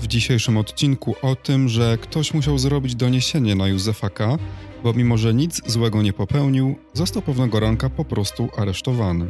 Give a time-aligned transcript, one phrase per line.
[0.00, 4.38] W dzisiejszym odcinku o tym, że ktoś musiał zrobić doniesienie na Józefa K.,
[4.82, 9.26] bo mimo, że nic złego nie popełnił, został pewnego ranka po prostu aresztowany.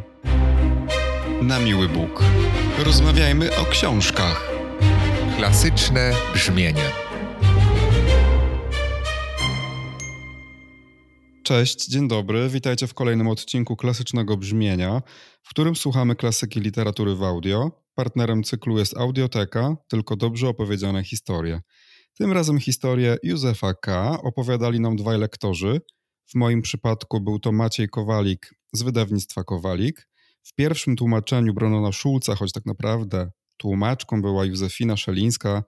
[1.43, 2.23] Na miły Bóg.
[2.85, 4.51] Rozmawiajmy o książkach.
[5.37, 6.85] Klasyczne brzmienie.
[11.43, 12.49] Cześć, dzień dobry.
[12.49, 15.03] Witajcie w kolejnym odcinku klasycznego brzmienia,
[15.43, 17.71] w którym słuchamy klasyki literatury w audio.
[18.01, 21.61] Partnerem cyklu jest Audioteka, tylko dobrze opowiedziane historie.
[22.15, 24.19] Tym razem historię Józefa K.
[24.23, 25.81] opowiadali nam dwaj lektorzy.
[26.27, 30.09] W moim przypadku był to Maciej Kowalik z wydawnictwa Kowalik.
[30.43, 35.65] W pierwszym tłumaczeniu Bronona Szulca, choć tak naprawdę tłumaczką była Józefina Szelińska,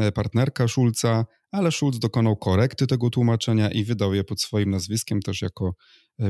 [0.00, 5.22] e, partnerka Szulca, ale Schulz dokonał korekty tego tłumaczenia i wydał je pod swoim nazwiskiem,
[5.22, 5.74] też jako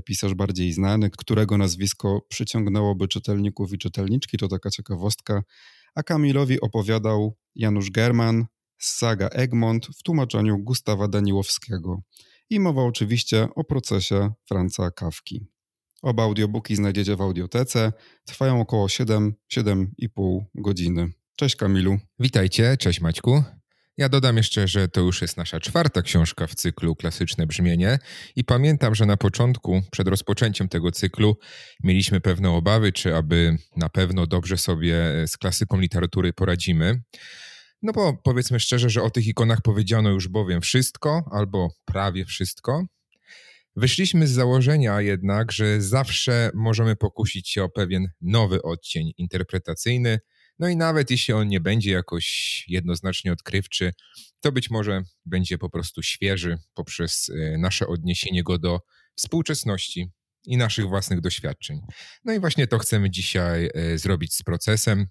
[0.04, 5.42] pisarz bardziej znany, którego nazwisko przyciągnęłoby czytelników i czytelniczki, to taka ciekawostka.
[5.94, 8.46] A Kamilowi opowiadał Janusz German
[8.78, 12.02] z saga Egmont w tłumaczeniu Gustawa Daniłowskiego.
[12.50, 15.46] I mowa oczywiście o procesie Franca Kawki.
[16.02, 17.92] Oba audiobooki znajdziecie w audiotece.
[18.24, 21.12] Trwają około 7-7,5 godziny.
[21.36, 21.98] Cześć Kamilu.
[22.18, 23.42] Witajcie, cześć Maćku.
[23.98, 27.98] Ja dodam jeszcze, że to już jest nasza czwarta książka w cyklu Klasyczne Brzmienie
[28.36, 31.38] i pamiętam, że na początku, przed rozpoczęciem tego cyklu,
[31.82, 37.02] mieliśmy pewne obawy, czy aby na pewno dobrze sobie z klasyką literatury poradzimy.
[37.82, 42.86] No bo powiedzmy szczerze, że o tych ikonach powiedziano już bowiem wszystko, albo prawie wszystko.
[43.76, 50.18] Wyszliśmy z założenia jednak, że zawsze możemy pokusić się o pewien nowy odcień interpretacyjny,
[50.58, 53.92] no i nawet jeśli on nie będzie jakoś jednoznacznie odkrywczy,
[54.40, 58.80] to być może będzie po prostu świeży poprzez e, nasze odniesienie go do
[59.16, 60.10] współczesności
[60.46, 61.80] i naszych własnych doświadczeń.
[62.24, 65.06] No i właśnie to chcemy dzisiaj e, zrobić z procesem.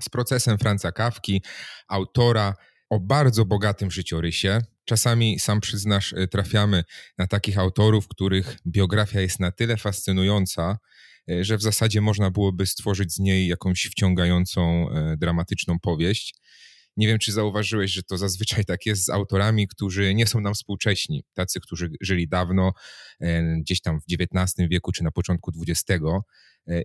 [0.00, 1.42] Z procesem Franca Kawki,
[1.88, 2.54] autora
[2.90, 4.60] o bardzo bogatym życiorysie.
[4.84, 6.84] Czasami, sam przyznasz, e, trafiamy
[7.18, 10.78] na takich autorów, których biografia jest na tyle fascynująca,
[11.40, 16.34] że w zasadzie można byłoby stworzyć z niej jakąś wciągającą, e, dramatyczną powieść.
[16.96, 20.54] Nie wiem, czy zauważyłeś, że to zazwyczaj tak jest z autorami, którzy nie są nam
[20.54, 22.72] współcześni, tacy, którzy żyli dawno,
[23.20, 26.04] e, gdzieś tam w XIX wieku czy na początku XX.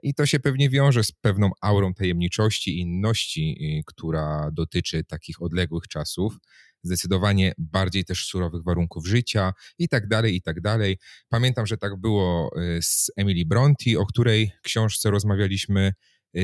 [0.04, 5.88] I to się pewnie wiąże z pewną aurą tajemniczości i inności, która dotyczy takich odległych
[5.88, 6.38] czasów
[6.84, 10.98] zdecydowanie bardziej też surowych warunków życia i tak dalej, i tak dalej.
[11.30, 12.52] Pamiętam, że tak było
[12.82, 15.94] z Emily Bronte, o której książce rozmawialiśmy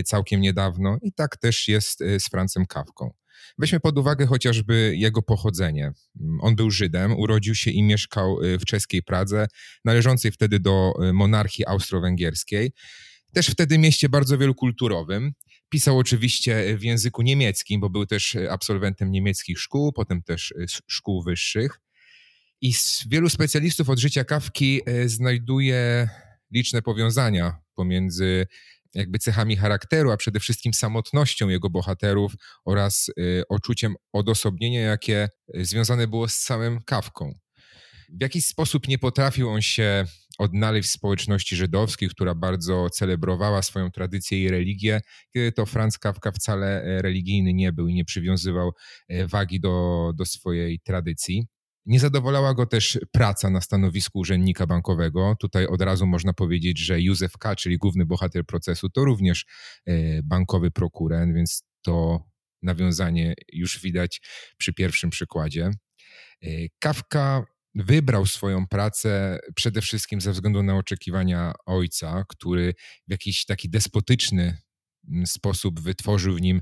[0.06, 3.21] całkiem niedawno i tak też jest z Francem Kawką.
[3.58, 5.92] Weźmy pod uwagę chociażby jego pochodzenie.
[6.42, 9.48] On był Żydem, urodził się i mieszkał w czeskiej Pradze,
[9.86, 12.72] należącej wtedy do monarchii austro-węgierskiej.
[13.34, 15.32] Też wtedy mieście bardzo wielokulturowym.
[15.70, 20.54] Pisał oczywiście w języku niemieckim, bo był też absolwentem niemieckich szkół, potem też
[20.88, 21.80] szkół wyższych.
[22.62, 22.74] I
[23.10, 26.10] wielu specjalistów od życia Kawki znajduje
[26.52, 28.48] liczne powiązania pomiędzy
[28.94, 32.34] jakby cechami charakteru, a przede wszystkim samotnością jego bohaterów
[32.66, 37.34] oraz e, odczuciem odosobnienia, jakie związane było z samym Kawką.
[38.10, 40.06] W jakiś sposób nie potrafił on się
[40.40, 45.02] odnaleźć w społeczności żydowskiej, która bardzo celebrowała swoją tradycję i religię,
[45.34, 48.72] kiedy to Franz Kafka wcale e, religijny nie był i nie przywiązywał
[49.08, 51.48] e, wagi do, do swojej tradycji.
[51.86, 55.36] Nie zadowalała go też praca na stanowisku urzędnika bankowego.
[55.40, 59.46] Tutaj od razu można powiedzieć, że Józef K., czyli główny bohater procesu, to również
[59.86, 62.20] e, bankowy prokurent, więc to
[62.62, 64.22] nawiązanie już widać
[64.58, 65.72] przy pierwszym przykładzie.
[66.80, 72.74] Kawka wybrał swoją pracę przede wszystkim ze względu na oczekiwania ojca, który
[73.08, 74.58] w jakiś taki despotyczny
[75.10, 76.62] mm, sposób wytworzył w nim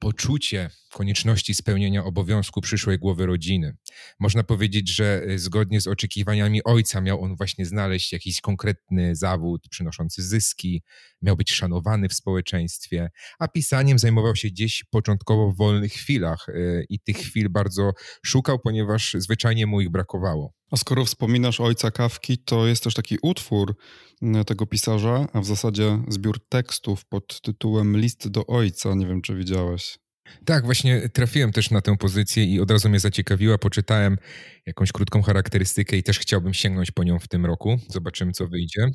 [0.00, 3.76] poczucie konieczności spełnienia obowiązku przyszłej głowy rodziny.
[4.20, 9.68] Można powiedzieć, że y, zgodnie z oczekiwaniami ojca miał on właśnie znaleźć jakiś konkretny zawód
[9.70, 10.82] przynoszący zyski,
[11.22, 16.86] miał być szanowany w społeczeństwie, a pisaniem zajmował się gdzieś początkowo w wolnych chwilach y,
[16.88, 17.92] i tych chwil bardzo
[18.22, 20.59] szukał, ponieważ zwyczajnie mu ich brakowało.
[20.70, 23.76] A skoro wspominasz ojca Kawki, to jest też taki utwór
[24.22, 28.94] mm, tego pisarza, a w zasadzie zbiór tekstów pod tytułem List do ojca.
[28.94, 29.98] Nie wiem, czy widziałeś.
[30.44, 33.58] Tak, właśnie trafiłem też na tę pozycję i od razu mnie zaciekawiła.
[33.58, 34.18] Poczytałem
[34.66, 37.78] jakąś krótką charakterystykę i też chciałbym sięgnąć po nią w tym roku.
[37.88, 38.90] Zobaczymy, co wyjdzie.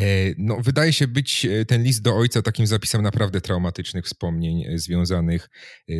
[0.00, 4.64] E, no, wydaje się być e, ten list do ojca takim zapisem naprawdę traumatycznych wspomnień
[4.64, 5.48] e, związanych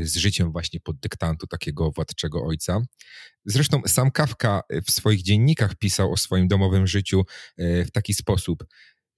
[0.02, 2.80] z życiem właśnie pod dyktantu takiego władczego ojca.
[3.44, 7.22] Zresztą sam Kafka w swoich dziennikach pisał o swoim domowym życiu
[7.58, 8.64] w taki sposób.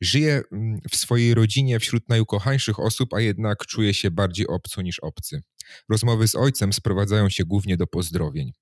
[0.00, 4.98] Żyje mm, w swojej rodzinie wśród najukochańszych osób, a jednak czuje się bardziej obco niż
[4.98, 5.42] obcy.
[5.88, 8.52] Rozmowy z ojcem sprowadzają się głównie do pozdrowień.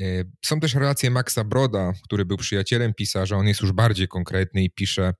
[0.00, 0.04] E,
[0.44, 3.36] są też relacje Maxa Broda, który był przyjacielem pisarza.
[3.36, 5.12] On jest już bardziej konkretny i pisze: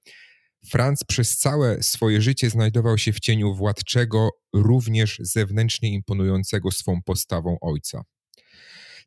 [0.71, 7.57] Franz przez całe swoje życie znajdował się w cieniu władczego, również zewnętrznie imponującego swą postawą
[7.61, 8.03] ojca.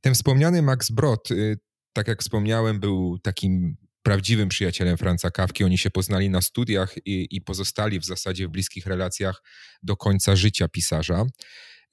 [0.02, 1.60] Ten wspomniany Max Brod, y,
[1.94, 5.64] tak jak wspomniałem, był takim prawdziwym przyjacielem Franca Kawki.
[5.64, 9.44] Oni się poznali na studiach i, i pozostali w zasadzie w bliskich relacjach
[9.84, 11.26] do końca życia pisarza.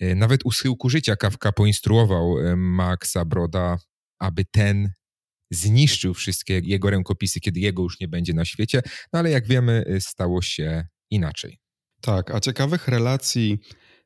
[0.02, 3.78] Y, nawet u schyłku życia Kawka poinstruował y, Maxa Broda,
[4.18, 4.90] aby ten
[5.50, 8.82] zniszczył wszystkie jego rękopisy, kiedy jego już nie będzie na świecie,
[9.12, 11.58] no ale jak wiemy, stało się inaczej.
[12.00, 13.58] Tak, a ciekawych relacji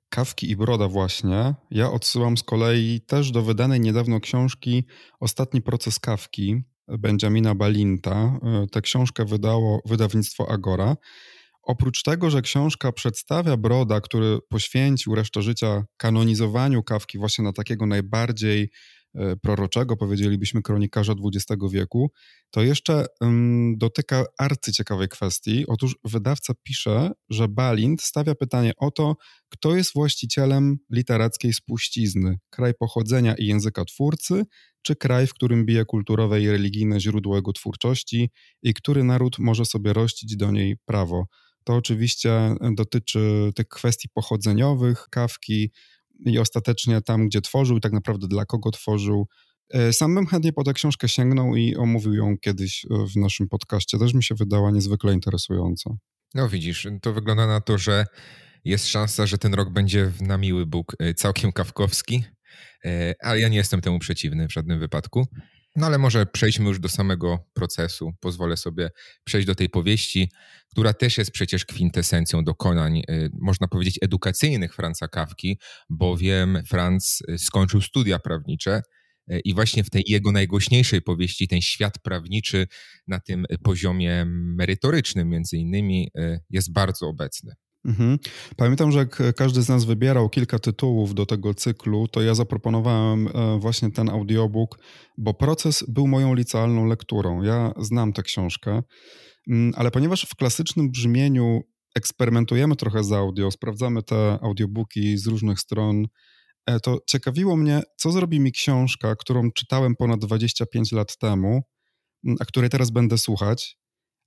[0.08, 4.84] Kawki i Broda właśnie, ja odsyłam z kolei też do wydanej niedawno książki
[5.20, 6.62] Ostatni proces Kawki
[6.98, 8.38] Benjamina Balinta.
[8.72, 10.96] Tę książkę wydało wydawnictwo Agora.
[11.70, 17.86] Oprócz tego, że książka przedstawia Broda, który poświęcił resztę życia kanonizowaniu Kawki właśnie na takiego
[17.86, 18.70] najbardziej
[19.14, 22.10] E, proroczego, powiedzielibyśmy kronikarza XX wieku,
[22.50, 25.64] to jeszcze um, dotyka arcyciekawej kwestii.
[25.68, 29.16] Otóż wydawca pisze, że Balint stawia pytanie o to,
[29.48, 34.44] kto jest właścicielem literackiej spuścizny, kraj pochodzenia i języka twórcy,
[34.82, 38.30] czy kraj, w którym bije kulturowe i religijne źródło jego twórczości
[38.62, 41.26] i który naród może sobie rościć do niej prawo.
[41.64, 45.70] To oczywiście dotyczy tych kwestii pochodzeniowych, kawki,
[46.26, 49.28] i ostatecznie tam, gdzie tworzył i tak naprawdę dla kogo tworzył.
[49.70, 53.48] E, sam bym chętnie po tę książkę sięgnął i omówił ją kiedyś e, w naszym
[53.48, 53.98] podcaście.
[53.98, 55.90] Też mi się wydała niezwykle interesująca.
[56.34, 58.06] No widzisz, to wygląda na to, że
[58.64, 62.24] jest szansa, że ten rok będzie na miły Bóg e, całkiem kawkowski,
[63.22, 65.26] ale ja nie jestem temu przeciwny w żadnym wypadku.
[65.76, 68.12] No ale może przejdźmy już do samego procesu.
[68.20, 68.90] Pozwolę sobie
[69.24, 70.30] przejść do tej powieści,
[70.70, 75.58] która też jest przecież kwintesencją dokonań, y, można powiedzieć, edukacyjnych Franca Kawki,
[75.90, 78.82] bowiem Franz y, skończył studia prawnicze
[79.32, 82.66] y, i właśnie w tej jego najgłośniejszej powieści, ten świat prawniczy
[83.06, 86.10] na tym poziomie merytorycznym między innymi
[86.50, 87.54] jest bardzo obecny.
[87.84, 88.18] Mhm.
[88.56, 93.28] Pamiętam, że jak każdy z nas wybierał kilka tytułów do tego cyklu, to ja zaproponowałem
[93.28, 94.78] e, właśnie ten audiobook,
[95.18, 97.42] bo proces był moją licealną lekturą.
[97.42, 98.82] Ja znam tę książkę,
[99.48, 101.60] mm, ale ponieważ w klasycznym brzmieniu
[101.94, 106.06] eksperymentujemy trochę z audio, sprawdzamy te audiobooki z różnych stron,
[106.66, 111.62] e, to ciekawiło mnie, co zrobi mi książka, którą czytałem ponad 25 lat temu,
[112.24, 113.79] mm, a której teraz będę słuchać,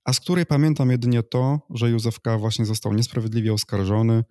[0.04, 2.38] a z której pamiętam jedynie to, że Józef K.
[2.38, 4.24] właśnie został niesprawiedliwie oskarżony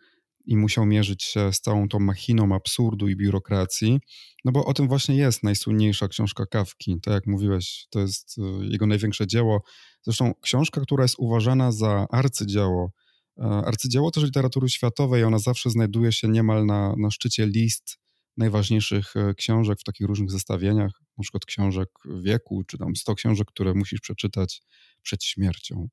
[0.45, 3.99] i musiał mierzyć się z całą tą machiną absurdu i biurokracji,
[4.45, 7.01] no bo o tym właśnie jest najsłynniejsza książka Kawki.
[7.01, 9.63] Tak jak mówiłeś, to jest y, jego największe dzieło.
[10.01, 12.91] Zresztą książka, która jest uważana za arcydzieło,
[13.37, 18.02] e, arcydzieło też literatury światowej, ona zawsze znajduje się niemal na, na szczycie list
[18.37, 21.89] najważniejszych e, książek w takich różnych zestawieniach, na przykład książek
[22.23, 24.61] wieku, czy tam 100 książek, które musisz przeczytać
[25.01, 25.87] przed śmiercią.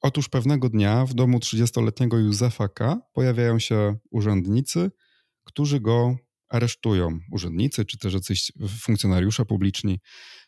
[0.00, 3.00] Otóż pewnego dnia w domu 30-letniego Józefa K.
[3.12, 4.90] pojawiają się urzędnicy,
[5.44, 6.16] którzy go
[6.48, 7.18] aresztują.
[7.32, 10.00] Urzędnicy, czy też jacyś funkcjonariusze publiczni.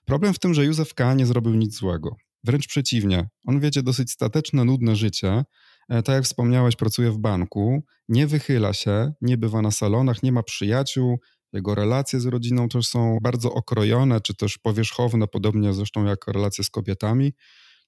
[0.04, 1.14] Problem w tym, że Józef K.
[1.14, 2.16] nie zrobił nic złego.
[2.44, 5.44] Wręcz przeciwnie, on wiedzie dosyć stateczne, nudne życie.
[5.88, 10.32] E, tak jak wspomniałeś, pracuje w banku, nie wychyla się, nie bywa na salonach, nie
[10.32, 11.18] ma przyjaciół,
[11.52, 16.64] jego relacje z rodziną też są bardzo okrojone, czy też powierzchowne, podobnie zresztą jak relacje
[16.64, 17.32] z kobietami.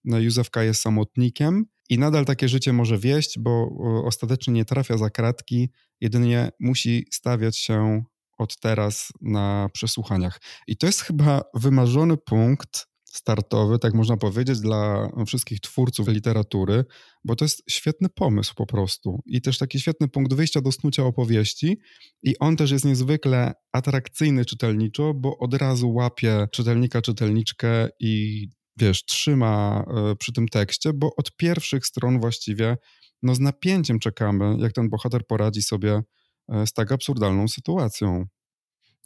[0.05, 3.69] No, Józefka jest samotnikiem i nadal takie życie może wieść, bo
[4.05, 8.05] ostatecznie nie trafia za kratki, jedynie musi stawiać się
[8.38, 10.41] od teraz na przesłuchaniach.
[10.67, 12.87] I to jest chyba wymarzony punkt
[13.17, 16.85] startowy, tak można powiedzieć, dla wszystkich twórców literatury,
[17.25, 21.05] bo to jest świetny pomysł po prostu i też taki świetny punkt wyjścia do snucia
[21.05, 21.79] opowieści
[22.23, 28.47] i on też jest niezwykle atrakcyjny czytelniczo, bo od razu łapie czytelnika, czytelniczkę i
[28.77, 32.77] wiesz, trzyma e, przy tym tekście, bo od pierwszych stron właściwie
[33.23, 36.03] no z napięciem czekamy, jak ten bohater poradzi sobie
[36.49, 38.27] e, z tak absurdalną sytuacją.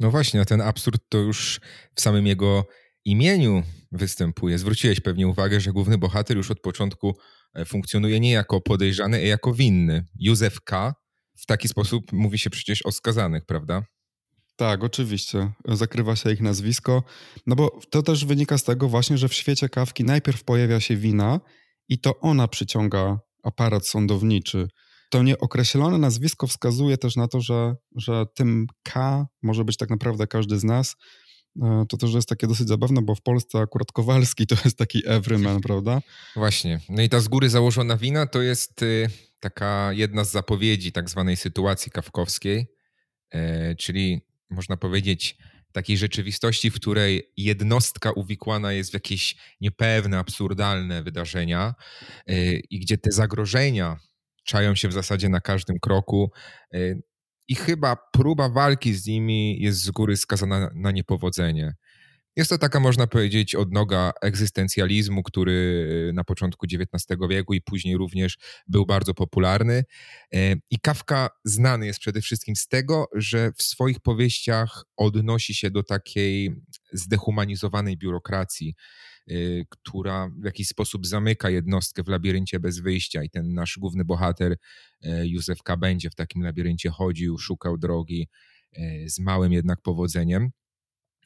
[0.01, 1.61] No właśnie, a ten absurd to już
[1.95, 2.65] w samym jego
[3.05, 4.59] imieniu występuje.
[4.59, 7.17] Zwróciłeś pewnie uwagę, że główny bohater już od początku
[7.55, 10.05] e, funkcjonuje nie jako podejrzany, a jako winny.
[10.19, 10.95] Józef K.
[11.37, 13.83] W taki sposób mówi się przecież o skazanych, prawda?
[14.57, 15.53] Tak, oczywiście.
[15.69, 17.03] Zakrywa się ich nazwisko.
[17.47, 20.97] No bo to też wynika z tego właśnie, że w świecie kawki najpierw pojawia się
[20.97, 21.41] wina
[21.89, 24.69] i to ona przyciąga aparat sądowniczy.
[25.11, 30.27] To nieokreślone nazwisko wskazuje też na to, że, że tym K może być tak naprawdę
[30.27, 30.97] każdy z nas,
[31.89, 35.61] to też jest takie dosyć zabawne, bo w Polsce akurat Kowalski to jest taki everyman,
[35.61, 36.01] prawda?
[36.37, 36.81] Właśnie.
[36.89, 39.09] No i ta z góry założona wina to jest y,
[39.41, 42.67] taka jedna z zapowiedzi tak zwanej sytuacji kawkowskiej,
[43.31, 45.39] e, czyli można powiedzieć
[45.73, 51.75] takiej rzeczywistości, w której jednostka uwikłana jest w jakieś niepewne, absurdalne wydarzenia
[52.27, 53.97] e, i gdzie te zagrożenia
[54.45, 56.31] czają się w zasadzie na każdym kroku.
[57.51, 61.75] E, I chyba próba walki z nimi jest z góry skazana na niepowodzenie.
[62.37, 68.39] Jest to taka, można powiedzieć, odnoga egzystencjalizmu, który na początku XIX wieku i później również
[68.67, 69.85] był bardzo popularny.
[70.35, 75.71] E, I Kafka znany jest przede wszystkim z tego, że w swoich powieściach odnosi się
[75.71, 76.55] do takiej
[76.93, 79.20] zdehumanizowanej biurokracji, e,
[79.69, 83.23] która w jakiś sposób zamyka jednostkę w labiryncie bez wyjścia.
[83.23, 84.57] I ten nasz główny bohater,
[85.03, 85.77] e, Józef K.
[85.77, 88.29] będzie w takim labiryncie chodził, szukał drogi
[89.07, 90.51] z małym jednak powodzeniem.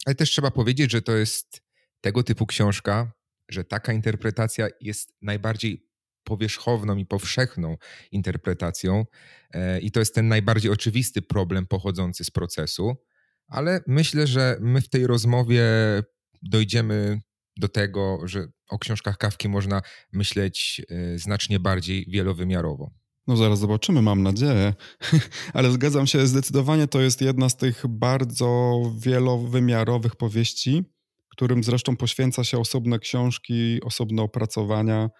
[0.07, 1.63] Ale też trzeba powiedzieć, że to jest
[2.01, 3.13] tego typu książka,
[3.51, 5.89] że taka interpretacja jest najbardziej
[6.25, 7.77] powierzchowną i powszechną
[8.13, 9.05] interpretacją,
[9.83, 12.97] i to jest ten najbardziej oczywisty problem pochodzący z procesu.
[13.47, 15.65] Ale myślę, że my w tej rozmowie
[16.43, 17.21] dojdziemy
[17.57, 19.83] do tego, że o książkach Kawki można
[20.13, 22.91] myśleć e, znacznie bardziej wielowymiarowo.
[23.27, 24.75] No zaraz zobaczymy, mam nadzieję.
[25.55, 30.83] Ale zgadzam się, zdecydowanie to jest jedna z tych bardzo wielowymiarowych powieści,
[31.29, 35.11] którym zresztą poświęca się osobne książki, osobne opracowania.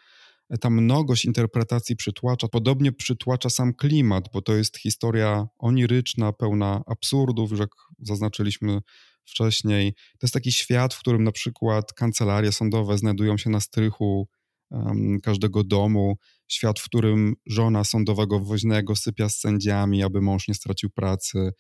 [0.61, 2.49] Ta mnogość interpretacji przytłacza.
[2.49, 8.81] Podobnie przytłacza sam klimat, bo to jest historia oniryczna, pełna absurdów, jak zaznaczyliśmy
[9.27, 9.93] wcześniej.
[9.93, 14.29] To jest taki świat, w którym na przykład kancelarie sądowe znajdują się na strychu
[14.71, 16.17] um, każdego domu
[16.49, 21.51] świat, w którym żona sądowego woźnego sypia z sędziami, aby mąż nie stracił pracy.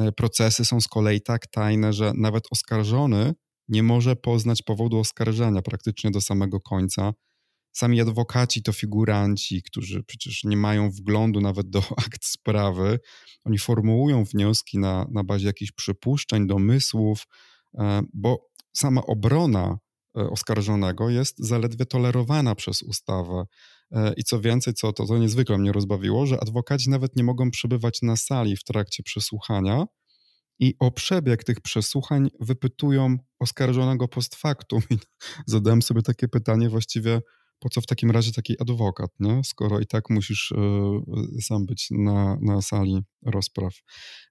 [0.00, 3.34] E, procesy są z kolei tak tajne, że nawet oskarżony
[3.68, 7.12] nie może poznać powodu oskarżenia praktycznie do samego końca.
[7.72, 12.98] Sami adwokaci to figuranci, którzy przecież nie mają wglądu nawet do akt sprawy.
[13.44, 17.26] Oni formułują wnioski na, na bazie jakichś przypuszczeń, domysłów,
[17.78, 19.78] e, bo sama obrona
[20.16, 23.44] e, oskarżonego jest zaledwie tolerowana przez ustawę.
[23.90, 27.50] E, I co więcej, co to, to niezwykle mnie rozbawiło, że adwokaci nawet nie mogą
[27.50, 29.86] przebywać na sali w trakcie przesłuchania
[30.58, 34.80] i o przebieg tych przesłuchań wypytują oskarżonego post factum.
[34.90, 34.98] I
[35.46, 37.20] zadałem sobie takie pytanie właściwie,
[37.62, 39.40] po co w takim razie taki adwokat, nie?
[39.44, 43.74] skoro i tak musisz y, sam być na, na sali rozpraw.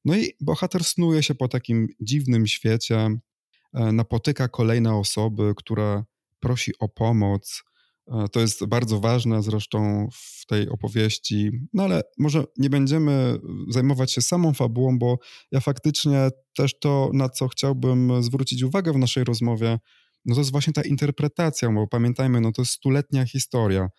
[0.05, 6.03] No i bohater snuje się po takim dziwnym świecie, y, napotyka kolejne osoby, które
[6.39, 7.63] prosi o pomoc,
[8.07, 14.13] E, to jest bardzo ważne zresztą w tej opowieści, no ale może nie będziemy zajmować
[14.13, 15.17] się samą fabułą, bo
[15.51, 19.79] ja faktycznie też to, na co chciałbym zwrócić uwagę w naszej rozmowie,
[20.25, 23.89] no to jest właśnie ta interpretacja, bo pamiętajmy, no to jest stuletnia historia.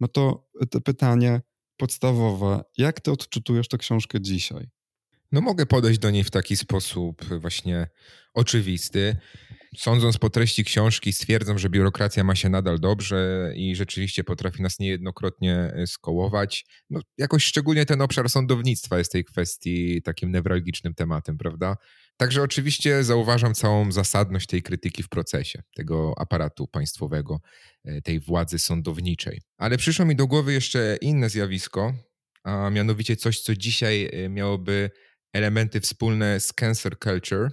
[0.00, 1.40] No to to pytanie
[1.76, 4.66] podstawowe, jak ty odczytujesz tę książkę dzisiaj?
[5.32, 7.86] No mogę podejść do niej w taki sposób właśnie
[8.34, 9.16] oczywisty.
[9.76, 14.78] Sądząc po treści książki, stwierdzam, że biurokracja ma się nadal dobrze i rzeczywiście potrafi nas
[14.78, 16.66] niejednokrotnie e, skołować.
[16.90, 21.76] No, jakoś szczególnie ten obszar sądownictwa jest tej kwestii takim newralgicznym tematem, prawda?
[22.16, 27.40] Także oczywiście zauważam całą zasadność tej krytyki w procesie, tego aparatu państwowego,
[27.84, 29.40] e, tej władzy sądowniczej.
[29.58, 31.94] Ale przyszło mi do głowy jeszcze inne zjawisko,
[32.44, 34.90] a mianowicie coś, co dzisiaj e, miałoby
[35.32, 37.50] elementy wspólne z cancer culture,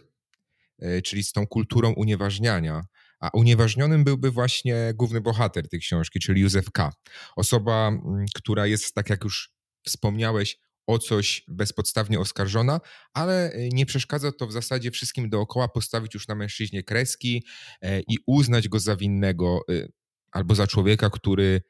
[0.80, 2.82] e, czyli z tą kulturą unieważniania.
[3.20, 6.92] A unieważnionym byłby właśnie główny bohater tej książki, czyli Józef K.
[7.36, 7.92] Osoba,
[8.36, 9.52] która jest, tak jak już
[9.86, 10.58] wspomniałeś,
[10.88, 12.80] o coś bezpodstawnie oskarżona,
[13.14, 17.46] ale e, nie przeszkadza to w zasadzie wszystkim dookoła postawić już na mężczyźnie kreski
[17.82, 19.60] e, i uznać go za winnego
[20.32, 21.62] albo za człowieka, który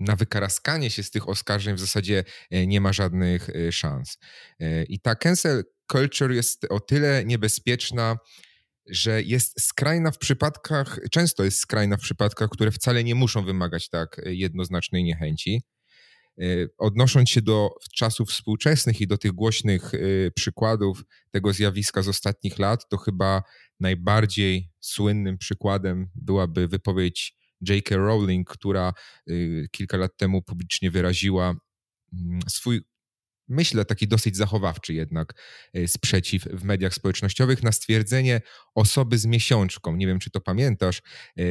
[0.00, 4.18] na wykaraskanie się z tych oskarżeń w zasadzie e, nie ma żadnych szans.
[4.88, 8.16] I ta cancel culture jest o tyle niebezpieczna,
[8.88, 13.88] że jest skrajna w przypadkach, często jest skrajna w przypadkach, które wcale nie muszą wymagać
[13.88, 15.62] tak jednoznacznej niechęci.
[16.78, 19.92] Odnosząc się do czasów współczesnych i do tych głośnych
[20.34, 23.42] przykładów tego zjawiska z ostatnich lat, to chyba
[23.80, 27.96] najbardziej słynnym przykładem byłaby wypowiedź J.K.
[27.96, 28.92] Rowling, która
[29.30, 31.54] y, kilka lat temu publicznie wyraziła
[32.12, 32.82] mm, swój
[33.48, 35.34] myślę, taki dosyć zachowawczy jednak
[35.74, 38.40] e, sprzeciw w mediach społecznościowych na stwierdzenie
[38.74, 39.96] osoby z miesiączką.
[39.96, 41.02] Nie wiem, czy to pamiętasz.
[41.38, 41.42] E,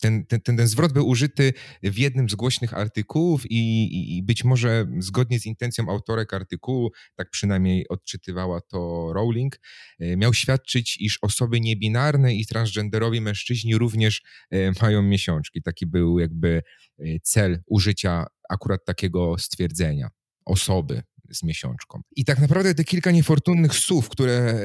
[0.00, 1.52] ten, ten, ten, zwrot był użyty
[1.82, 7.30] w jednym z głośnych artykułów i, i być może zgodnie z intencją autorek artykułu, tak
[7.30, 9.60] przynajmniej odczytywała to Rowling,
[10.00, 14.22] e, miał świadczyć, iż osoby niebinarne i transgenderowi mężczyźni również
[14.82, 15.62] mają miesiączki.
[15.62, 16.62] Taki był jakby
[17.22, 20.08] cel użycia akurat takiego stwierdzenia
[20.44, 22.00] osoby z miesiączką.
[22.16, 24.60] I tak naprawdę te kilka niefortunnych słów, które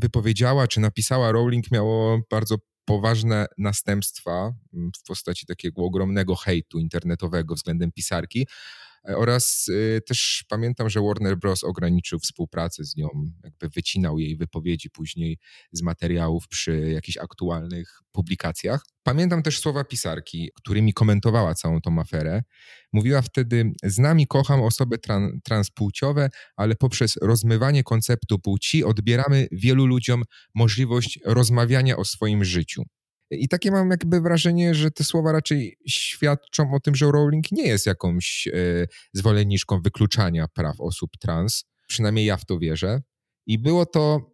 [0.00, 7.92] wypowiedziała czy napisała Rowling, miało bardzo poważne następstwa w postaci takiego ogromnego hejtu internetowego względem
[7.92, 8.46] pisarki,
[9.04, 11.64] oraz y, też pamiętam, że Warner Bros.
[11.64, 13.08] ograniczył współpracę z nią,
[13.44, 15.38] jakby wycinał jej wypowiedzi później
[15.72, 18.84] z materiałów przy jakichś aktualnych publikacjach.
[19.02, 22.42] Pamiętam też słowa pisarki, którymi komentowała całą tą aferę.
[22.92, 29.86] Mówiła wtedy: Znam i kocham osoby tran transpłciowe, ale poprzez rozmywanie konceptu płci odbieramy wielu
[29.86, 30.22] ludziom
[30.54, 32.82] możliwość rozmawiania o swoim życiu.
[33.30, 37.66] I takie mam jakby wrażenie, że te słowa raczej świadczą o tym, że Rowling nie
[37.66, 38.52] jest jakąś e,
[39.12, 41.64] zwolenniczką wykluczania praw osób trans.
[41.88, 43.02] Przynajmniej ja w to wierzę.
[43.46, 44.32] I było to,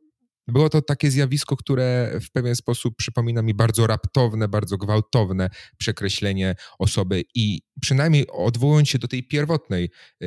[0.49, 6.55] było to takie zjawisko, które w pewien sposób przypomina mi bardzo raptowne, bardzo gwałtowne przekreślenie
[6.79, 9.85] osoby i przynajmniej odwołując się do tej pierwotnej
[10.21, 10.27] e,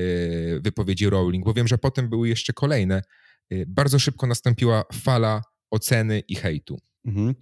[0.59, 3.01] wypowiedzi Rowling, bo wiem, że potem były jeszcze kolejne,
[3.49, 6.77] e, bardzo szybko nastąpiła fala oceny i hejtu.
[7.05, 7.35] Mhm.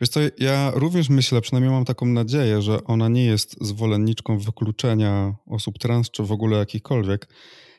[0.00, 5.34] Wiesz co, ja również myślę, przynajmniej mam taką nadzieję, że ona nie jest zwolenniczką wykluczenia
[5.46, 7.28] osób trans, czy w ogóle jakichkolwiek,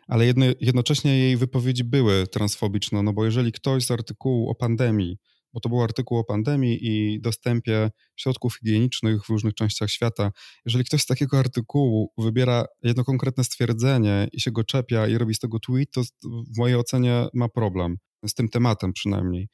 [0.08, 5.18] ale jedno, jednocześnie jej wypowiedzi były transfobiczne, no bo jeżeli ktoś z artykułu o pandemii,
[5.54, 10.32] bo to był artykuł o pandemii i dostępie środków higienicznych w różnych częściach świata,
[10.66, 15.36] jeżeli ktoś z takiego artykułu wybiera jedno konkretne stwierdzenie i się go czepia i robi
[15.36, 19.48] z tego tweet, to w mojej ocenie ma problem z tym tematem przynajmniej.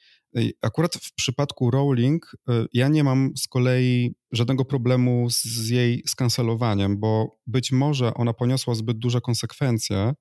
[0.62, 7.00] Akurat w przypadku Rowling y, ja nie mam z kolei żadnego problemu z jej skancelowaniem,
[7.00, 10.14] bo być może ona poniosła zbyt duże konsekwencje,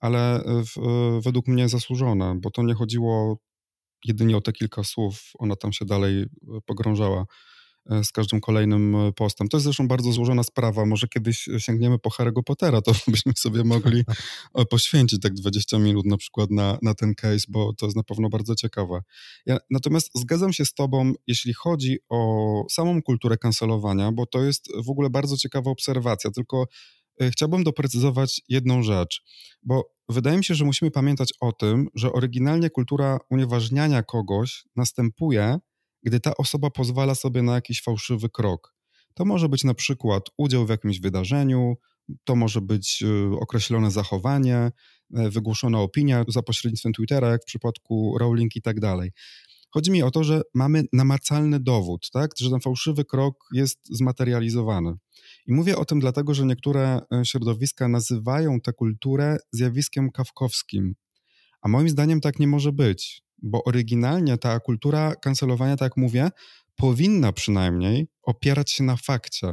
[0.00, 0.78] ale w,
[1.18, 3.38] y, według mnie zasłużone, bo to nie chodziło
[4.04, 6.26] jedynie o te kilka słów, ona tam się dalej y,
[6.66, 7.24] pogrążała.
[7.90, 9.48] E, z każdym kolejnym e, postem.
[9.48, 10.86] To jest zresztą bardzo złożona sprawa.
[10.86, 14.04] Może kiedyś sięgniemy po Harry'ego Pottera, to byśmy sobie mogli
[14.54, 18.02] e, poświęcić tak 20 minut na przykład na, na ten case, bo to jest na
[18.02, 19.00] pewno bardzo ciekawe.
[19.46, 24.68] Ja, natomiast zgadzam się z tobą, jeśli chodzi o samą kulturę kancelowania, bo to jest
[24.86, 26.64] w ogóle bardzo ciekawa obserwacja, tylko
[27.30, 29.22] chciałbym doprecyzować jedną rzecz,
[29.62, 35.58] bo wydaje mi się, że musimy pamiętać o tym, że oryginalnie kultura unieważniania kogoś następuje
[36.02, 38.74] gdy ta osoba pozwala sobie na jakiś fałszywy krok.
[39.14, 41.76] To może być na przykład udział w jakimś wydarzeniu,
[42.24, 44.72] to może być y, określone zachowanie, e,
[45.30, 49.10] wygłoszona opinia za pośrednictwem Twittera, jak w przypadku Rowling i tak dalej.
[49.70, 54.94] Chodzi mi o to, że mamy namacalny dowód, tak, że ten fałszywy krok jest zmaterializowany.
[55.46, 60.94] I mówię o tym dlatego, że niektóre e, środowiska nazywają tę kulturę zjawiskiem kawkowskim.
[61.60, 66.30] A moim zdaniem tak nie może być bo oryginalnie ta kultura kancelowania, tak jak mówię,
[66.76, 69.52] powinna przynajmniej opierać się na fakcie.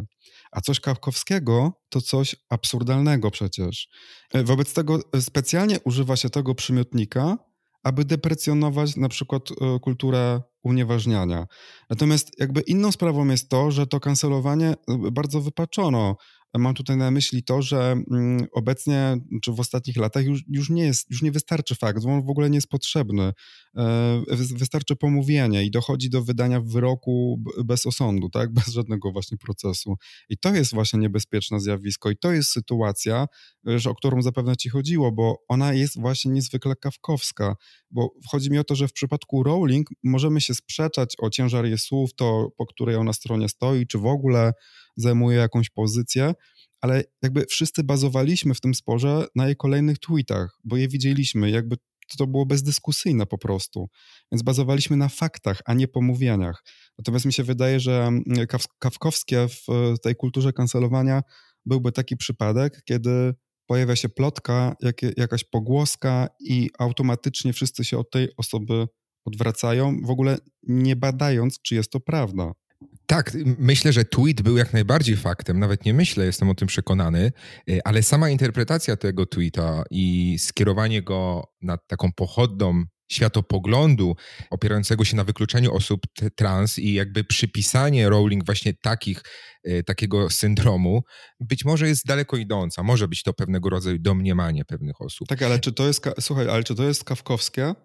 [0.51, 3.87] A coś Kawkowskiego to coś absurdalnego przecież.
[4.33, 7.37] E, wobec tego e, specjalnie używa się tego przymiotnika,
[7.83, 11.45] aby deprecjonować na przykład e, kulturę unieważniania.
[11.89, 14.73] Natomiast jakby inną sprawą jest to, że to kancelowanie
[15.11, 16.15] bardzo wypaczono
[16.57, 20.83] Mam tutaj na myśli to, że mm, obecnie, czy w ostatnich latach już, już, nie,
[20.83, 23.33] jest, już nie wystarczy fakt, on w ogóle nie jest potrzebny.
[23.77, 24.21] E,
[24.55, 28.53] wystarczy pomówienie i dochodzi do wydania wyroku bez osądu, tak?
[28.53, 29.95] bez żadnego właśnie procesu.
[30.29, 33.27] I to jest właśnie niebezpieczne zjawisko i to jest sytuacja,
[33.65, 37.55] że, o którą zapewne ci chodziło, bo ona jest właśnie niezwykle kawkowska,
[37.91, 42.13] bo chodzi mi o to, że w przypadku Rowling możemy się sprzeczać o ciężar słów,
[42.15, 44.53] to po której ona stronie stoi, czy w ogóle
[44.95, 46.33] zajmuje jakąś pozycję,
[46.81, 51.77] ale jakby wszyscy bazowaliśmy w tym sporze na jej kolejnych tweetach, bo je widzieliśmy, jakby
[52.17, 53.89] to było bezdyskusyjne po prostu.
[54.31, 56.63] Więc bazowaliśmy na faktach, a nie pomówieniach.
[56.97, 58.23] Natomiast mi się wydaje, że mm,
[58.79, 59.65] kawkowskie w
[60.03, 61.21] tej kulturze kancelowania
[61.65, 63.33] byłby taki przypadek, kiedy
[63.67, 68.87] pojawia się plotka, jak, jakaś pogłoska i automatycznie wszyscy się od tej osoby
[69.25, 72.51] odwracają, w ogóle nie badając, czy jest to prawda.
[73.07, 77.31] Tak, myślę, że tweet był jak najbardziej faktem, nawet nie myślę, jestem o tym przekonany,
[77.69, 84.15] y, ale sama interpretacja tego tweeta i skierowanie go nad taką pochodną światopoglądu
[84.49, 86.01] opierającego się na wykluczeniu osób
[86.35, 89.21] trans i jakby przypisanie Rowling właśnie takich,
[89.67, 91.01] y, takiego syndromu
[91.39, 92.83] być może jest daleko idąca.
[92.83, 95.27] Może być to pewnego rodzaju domniemanie pewnych osób.
[95.27, 97.75] Tak, ale czy to jest, słuchaj, ale czy to jest kawkowskie?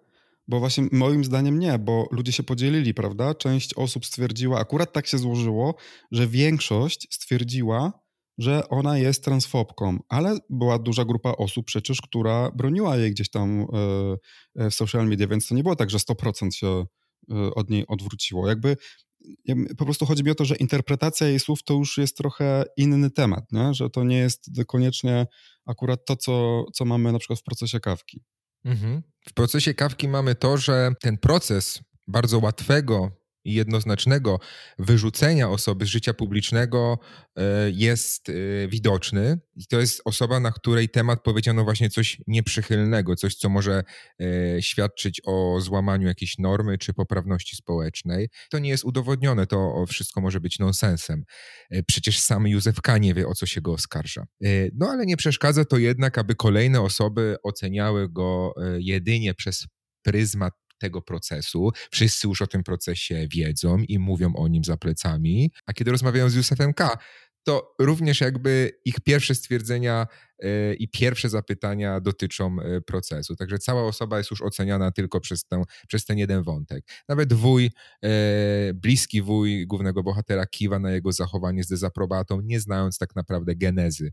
[0.47, 3.35] Bo właśnie moim zdaniem nie, bo ludzie się podzielili, prawda?
[3.35, 5.75] Część osób stwierdziła, akurat tak się złożyło,
[6.11, 8.01] że większość stwierdziła,
[8.37, 13.61] że ona jest transfobką, ale była duża grupa osób przecież, która broniła jej gdzieś tam
[13.61, 13.65] e,
[14.55, 16.67] e, w social media, więc to nie było tak, że 100% się
[17.31, 18.47] e, od niej odwróciło.
[18.47, 18.77] Jakby
[19.77, 23.11] po prostu chodzi mi o to, że interpretacja jej słów to już jest trochę inny
[23.11, 23.73] temat, nie?
[23.73, 25.27] że to nie jest koniecznie
[25.65, 28.23] akurat to, co, co mamy na przykład w procesie kawki.
[28.65, 29.01] Mhm.
[29.29, 33.11] W procesie kawki mamy to, że ten proces bardzo łatwego
[33.43, 34.39] i jednoznacznego
[34.79, 36.99] wyrzucenia osoby z życia publicznego
[37.35, 38.33] e, jest e,
[38.67, 39.39] widoczny.
[39.55, 43.83] I to jest osoba, na której temat powiedziano właśnie coś nieprzychylnego, coś, co może
[44.19, 48.29] e, świadczyć o złamaniu jakiejś normy czy poprawności społecznej.
[48.51, 51.23] To nie jest udowodnione, to wszystko może być nonsensem.
[51.87, 52.97] Przecież sam Józef K.
[52.97, 54.23] nie wie, o co się go oskarża.
[54.73, 59.67] No ale nie przeszkadza to jednak, aby kolejne osoby oceniały go jedynie przez
[60.03, 61.69] pryzmat tego procesu.
[61.91, 65.51] Wszyscy już o tym procesie wiedzą i mówią o nim za plecami.
[65.65, 66.97] A kiedy rozmawiają z Józefem K.,
[67.43, 70.07] to również jakby ich pierwsze stwierdzenia
[70.39, 73.35] yy, i pierwsze zapytania dotyczą yy, procesu.
[73.35, 76.83] Także cała osoba jest już oceniana tylko przez, tę, przez ten jeden wątek.
[77.09, 78.09] Nawet wuj, yy,
[78.73, 84.11] bliski wuj głównego bohatera kiwa na jego zachowanie z dezaprobatą, nie znając tak naprawdę genezy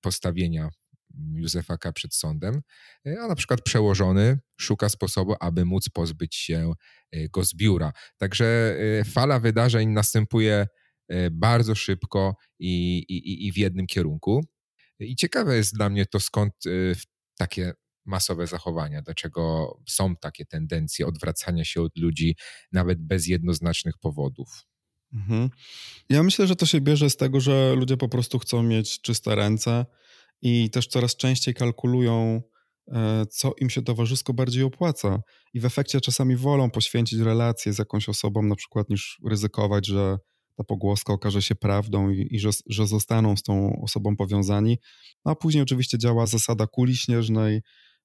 [0.00, 0.68] postawienia
[1.14, 1.92] Józefa K.
[1.92, 2.62] przed sądem,
[3.06, 6.72] e, a na przykład przełożony szuka sposobu, aby móc pozbyć się
[7.12, 7.92] e, go z biura.
[8.16, 10.66] Także e, fala wydarzeń następuje
[11.32, 14.44] bardzo szybko i, i, i w jednym kierunku.
[14.98, 16.52] I ciekawe jest dla mnie to, skąd
[17.38, 17.72] takie
[18.04, 22.36] masowe zachowania, dlaczego są takie tendencje odwracania się od ludzi
[22.72, 24.48] nawet bez jednoznacznych powodów.
[25.12, 25.50] Mhm.
[26.08, 29.34] Ja myślę, że to się bierze z tego, że ludzie po prostu chcą mieć czyste
[29.34, 29.86] ręce
[30.42, 32.42] i też coraz częściej kalkulują,
[32.92, 35.22] e, co im się towarzysko bardziej opłaca.
[35.54, 40.18] I w efekcie czasami wolą poświęcić relację z jakąś osobą, na przykład, niż ryzykować, że
[40.56, 44.78] ta pogłoska okaże się prawdą i, i że, że zostaną z tą osobą powiązani.
[45.24, 47.60] No, a później oczywiście działa zasada kuli śnieżnej,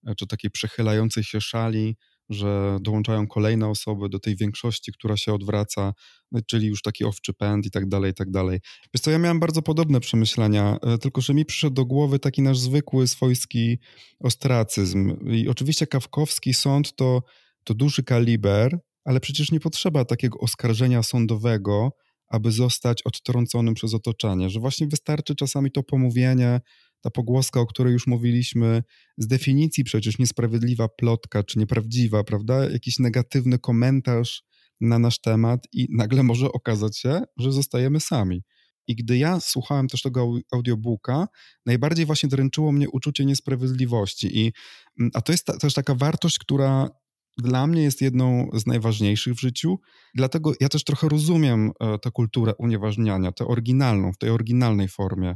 [0.08, 1.98] e, czy takiej przechylającej się szali,
[2.30, 5.94] że dołączają kolejne osoby do tej większości, która się odwraca,
[6.32, 8.60] no, czyli już taki owczy pęd i tak dalej, i tak dalej.
[8.94, 12.42] Wiesz co, ja miałem bardzo podobne przemyślenia, e, tylko że mi przyszedł do głowy taki
[12.42, 13.80] nasz zwykły, swojski
[14.20, 15.30] ostracyzm.
[15.32, 17.24] I oczywiście kawkowski sąd to,
[17.64, 21.92] to duży kaliber, ale przecież nie potrzeba takiego oskarżenia sądowego,
[22.28, 26.62] aby zostać odtrąconym przez otoczenie, że właśnie wystarczy czasami to pomówienie,
[27.06, 28.84] ta pogłoska, o której już mówiliśmy,
[29.18, 32.70] z definicji przecież niesprawiedliwa plotka czy nieprawdziwa, prawda?
[32.70, 34.44] Jakiś negatywny komentarz
[34.82, 38.44] na nasz temat i nagle może okazać się, że zostajemy sami.
[38.88, 41.28] I gdy ja słuchałem też tego audiobooka,
[41.66, 44.40] najbardziej właśnie dręczyło mnie uczucie niesprawiedliwości.
[44.40, 44.54] I,
[45.00, 46.90] mm, a to jest ta, też taka wartość, która
[47.38, 49.80] dla mnie jest jedną z najważniejszych w życiu.
[50.16, 55.36] Dlatego ja też trochę rozumiem e, tę kulturę unieważniania, tę oryginalną, w tej oryginalnej formie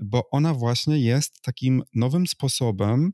[0.00, 3.12] bo ona właśnie jest takim nowym sposobem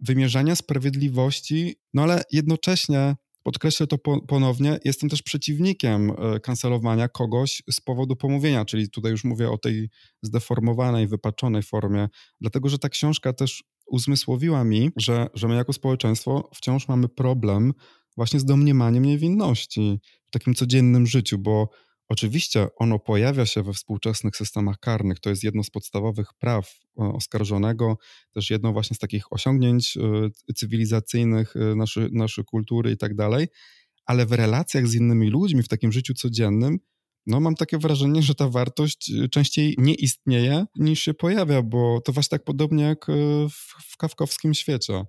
[0.00, 7.80] wymierzania sprawiedliwości, no ale jednocześnie podkreślę to ponownie, jestem też przeciwnikiem e, kancelowania kogoś z
[7.80, 9.90] powodu pomówienia, czyli tutaj już mówię o tej
[10.22, 12.08] zdeformowanej, wypaczonej formie,
[12.40, 17.72] dlatego że ta książka też uzmysłowiła mi, że, że my jako społeczeństwo wciąż mamy problem
[18.16, 21.68] właśnie z domniemaniem niewinności w takim codziennym życiu, bo
[22.10, 25.20] Oczywiście ono pojawia się we współczesnych systemach karnych.
[25.20, 27.98] To jest jedno z podstawowych praw e, oskarżonego,
[28.34, 31.74] też jedno właśnie z takich osiągnięć e, cywilizacyjnych e,
[32.12, 33.48] naszej, kultury i tak dalej,
[34.06, 36.78] ale w relacjach z innymi ludźmi, w takim życiu codziennym,
[37.26, 42.12] no mam takie wrażenie, że ta wartość częściej nie istnieje niż się pojawia, bo to
[42.12, 43.06] właśnie tak podobnie jak
[43.50, 45.04] w, w kawkowskim świecie.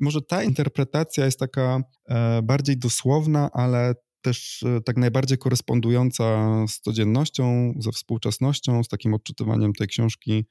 [0.00, 1.80] Może ta interpretacja jest taka
[2.42, 9.72] bardziej dosłowna, ale też e, tak najbardziej korespondująca z codziennością, ze współczesnością, z takim odczytywaniem
[9.72, 10.44] tej książki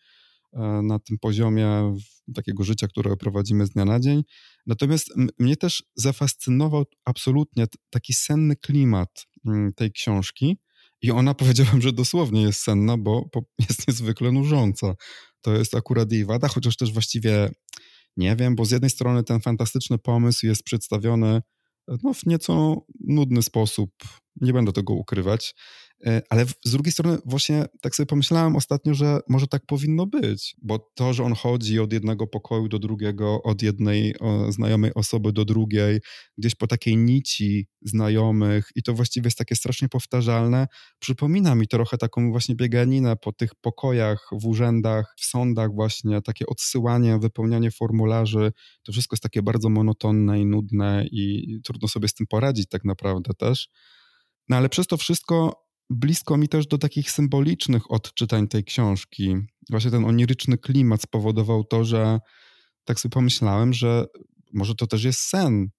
[0.54, 1.96] e, na tym poziomie
[2.36, 4.24] takiego życia, które prowadzimy z dnia na dzień.
[4.66, 5.08] Natomiast
[5.40, 10.58] mnie też zafascynował absolutnie taki senny klimat mm, tej książki.
[11.02, 13.30] I ona powiedziałem, że dosłownie jest senna, bo
[13.70, 14.96] jest niezwykle nużąca.
[15.42, 17.50] To jest akurat jej wada, chociaż też właściwie
[18.18, 21.42] nie wiem, bo z jednej strony ten fantastyczny pomysł jest przedstawiony
[22.04, 23.92] no, w nieco nudny sposób.
[24.42, 25.56] Nie będę tego ukrywać.
[26.06, 30.56] E, ale z drugiej strony właśnie tak sobie pomyślałem ostatnio, że może tak powinno być,
[30.62, 34.16] bo to, że on chodzi od jednego pokoju do drugiego, od jednej
[34.50, 36.00] znajomej osoby do drugiej,
[36.38, 40.68] gdzieś po takiej nici znajomych i to właściwie jest takie strasznie powtarzalne,
[41.00, 46.46] przypomina mi trochę taką właśnie bieganinę po tych pokojach w urzędach, w sądach właśnie, takie
[46.46, 48.52] odsyłanie, wypełnianie formularzy,
[48.84, 52.86] to wszystko jest takie bardzo monotonne i nudne i trudno sobie z tym poradzić tak
[52.86, 53.70] naprawdę też.
[54.50, 59.36] No ale przez to wszystko blisko mi też do takich symbolicznych odczytań tej książki.
[59.70, 62.20] Właśnie ten oniryczny klimat spowodował to, że
[62.84, 64.06] tak sobie pomyślałem, że
[64.54, 65.70] może to też jest sen,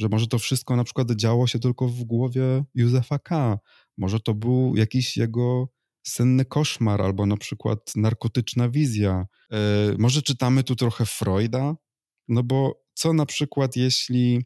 [0.00, 3.58] że może to wszystko na przykład działo się tylko w głowie Józefa K.
[3.98, 5.68] Może to był jakiś jego
[6.06, 9.26] senny koszmar albo na przykład narkotyczna wizja.
[9.50, 9.58] Yy,
[9.98, 11.76] może czytamy tu trochę Freuda,
[12.28, 14.44] no bo co na przykład jeśli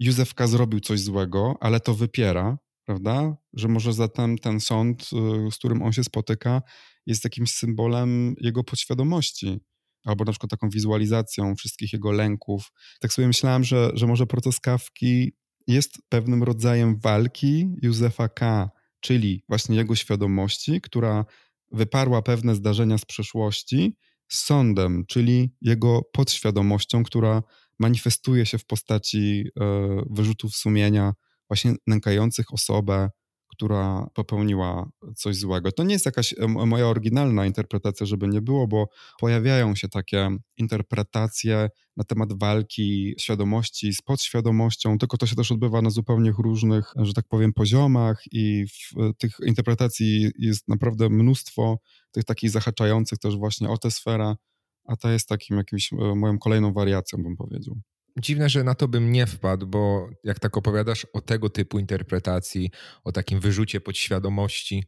[0.00, 0.46] Józef K.
[0.46, 3.36] zrobił coś złego, ale to wypiera, prawda?
[3.52, 6.62] Że może zatem ten sąd, y, z którym on się spotyka,
[7.06, 9.60] jest jakimś symbolem jego podświadomości,
[10.04, 12.72] albo na przykład taką wizualizacją wszystkich jego lęków.
[13.00, 15.32] Tak sobie myślałem, że, że może proces Kawki
[15.66, 18.70] jest pewnym rodzajem walki Józefa K.,
[19.00, 21.24] czyli właśnie jego świadomości, która
[21.72, 23.96] wyparła pewne zdarzenia z przeszłości,
[24.28, 27.42] z sądem, czyli jego podświadomością, która
[27.78, 29.50] manifestuje się w postaci y,
[30.10, 31.12] wyrzutów sumienia
[31.48, 33.10] właśnie nękających osobę,
[33.48, 35.72] która popełniła coś złego.
[35.72, 38.88] To nie jest jakaś moja oryginalna interpretacja, żeby nie było, bo
[39.20, 45.82] pojawiają się takie interpretacje na temat walki świadomości z podświadomością, tylko to się też odbywa
[45.82, 48.64] na zupełnie różnych, że tak powiem, poziomach i
[49.18, 51.78] tych interpretacji jest naprawdę mnóstwo,
[52.10, 54.36] tych takich zahaczających też właśnie o tę sferę,
[54.84, 57.80] a ta jest takim jakimś e, moją kolejną wariacją, bym powiedział.
[58.20, 62.70] Dziwne, że na to bym nie wpadł, bo jak tak opowiadasz o tego typu interpretacji,
[63.04, 64.84] o takim wyrzucie podświadomości,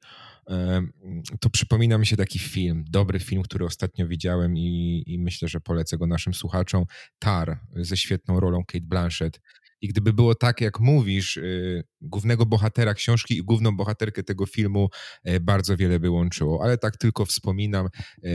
[1.41, 5.61] to przypomina mi się taki film, dobry film, który ostatnio widziałem i, i myślę, że
[5.61, 6.85] polecę go naszym słuchaczom.
[7.19, 9.41] Tar ze świetną rolą Kate Blanchett.
[9.83, 14.89] I gdyby było tak, jak mówisz, y, głównego bohatera książki i główną bohaterkę tego filmu
[15.25, 18.31] e, bardzo wiele by łączyło, ale tak tylko wspominam, e,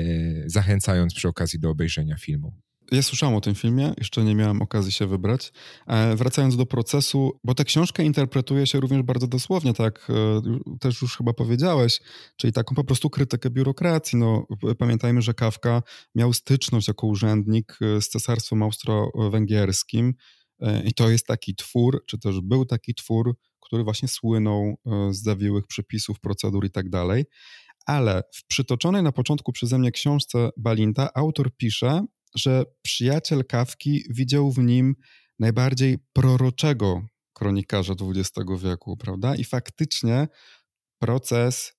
[0.46, 2.65] zachęcając przy okazji do obejrzenia filmu.
[2.92, 5.52] Ja słyszałem o tym filmie, jeszcze nie miałem okazji się wybrać.
[5.88, 11.02] E, wracając do procesu, bo tę książkę interpretuje się również bardzo dosłownie, tak e, też
[11.02, 12.02] już chyba powiedziałeś,
[12.38, 14.20] czyli taką po prostu krytykę biurokracji.
[14.20, 15.82] No, pamiętajmy, że Kawka
[16.16, 20.14] miał styczność jako urzędnik e, z cesarstwem austro-węgierskim
[20.86, 24.76] i to jest taki twór, czy też był taki twór, który właśnie słynął
[25.12, 27.26] z zawiłych przepisów, procedur i tak dalej.
[27.86, 34.52] Ale w przytoczonej na początku przeze mnie książce Balinta autor pisze, że przyjaciel Kawki widział
[34.52, 34.96] w nim
[35.40, 37.02] najbardziej proroczego
[37.34, 39.36] kronikarza XX wieku, prawda?
[39.36, 40.28] I faktycznie
[41.00, 41.74] proces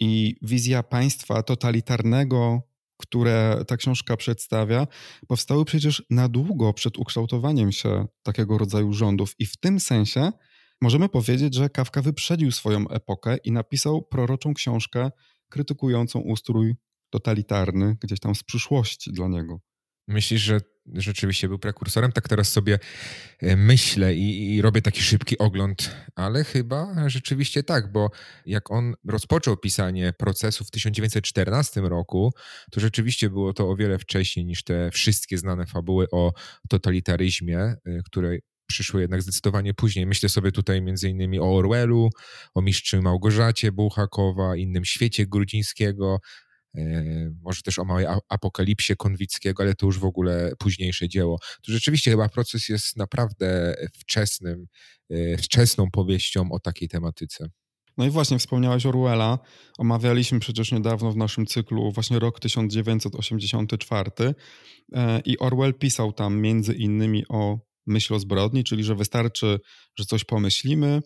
[0.00, 2.62] i wizja państwa totalitarnego,
[2.96, 4.86] które ta książka przedstawia,
[5.28, 9.34] powstały przecież na długo przed ukształtowaniem się takiego rodzaju rządów.
[9.38, 10.32] I w tym sensie
[10.80, 15.10] możemy powiedzieć, że Kawka wyprzedził swoją epokę i napisał proroczą książkę
[15.48, 16.74] krytykującą ustrój
[17.10, 19.60] totalitarny gdzieś tam z przyszłości dla niego.
[20.10, 20.60] Myślisz, że
[20.94, 22.12] rzeczywiście był prekursorem?
[22.12, 22.78] Tak teraz sobie
[23.40, 28.10] e, myślę i, i, robię taki szybki ogląd, ale chyba rzeczywiście tak, bo
[28.46, 32.32] jak on rozpoczął pisanie procesu w 1914 roku,
[32.70, 36.32] to rzeczywiście było to o wiele wcześniej niż te wszystkie znane fabuły o
[36.68, 40.06] totalitaryzmie, e, które przyszły jednak zdecydowanie później.
[40.06, 42.10] Myślę sobie tutaj innymi o Orwellu,
[42.54, 46.20] o mistrzu Małgorzacie Bułhakowa, innym świecie Grudzińskiego,
[47.42, 51.38] może też o małej apokalipsie Konwickiego, ale to już w ogóle późniejsze dzieło.
[51.38, 54.66] To rzeczywiście chyba proces jest naprawdę wczesnym,
[55.10, 57.50] e, wczesną powieścią o takiej tematyce.
[57.98, 59.38] No i właśnie wspomniałeś Orwella.
[59.78, 64.10] Omawialiśmy przecież niedawno w naszym cyklu właśnie rok 1984
[64.92, 69.60] e, i Orwell pisał tam między innymi o myśl o zbrodni, czyli że wystarczy,
[69.98, 71.00] że coś pomyślimy,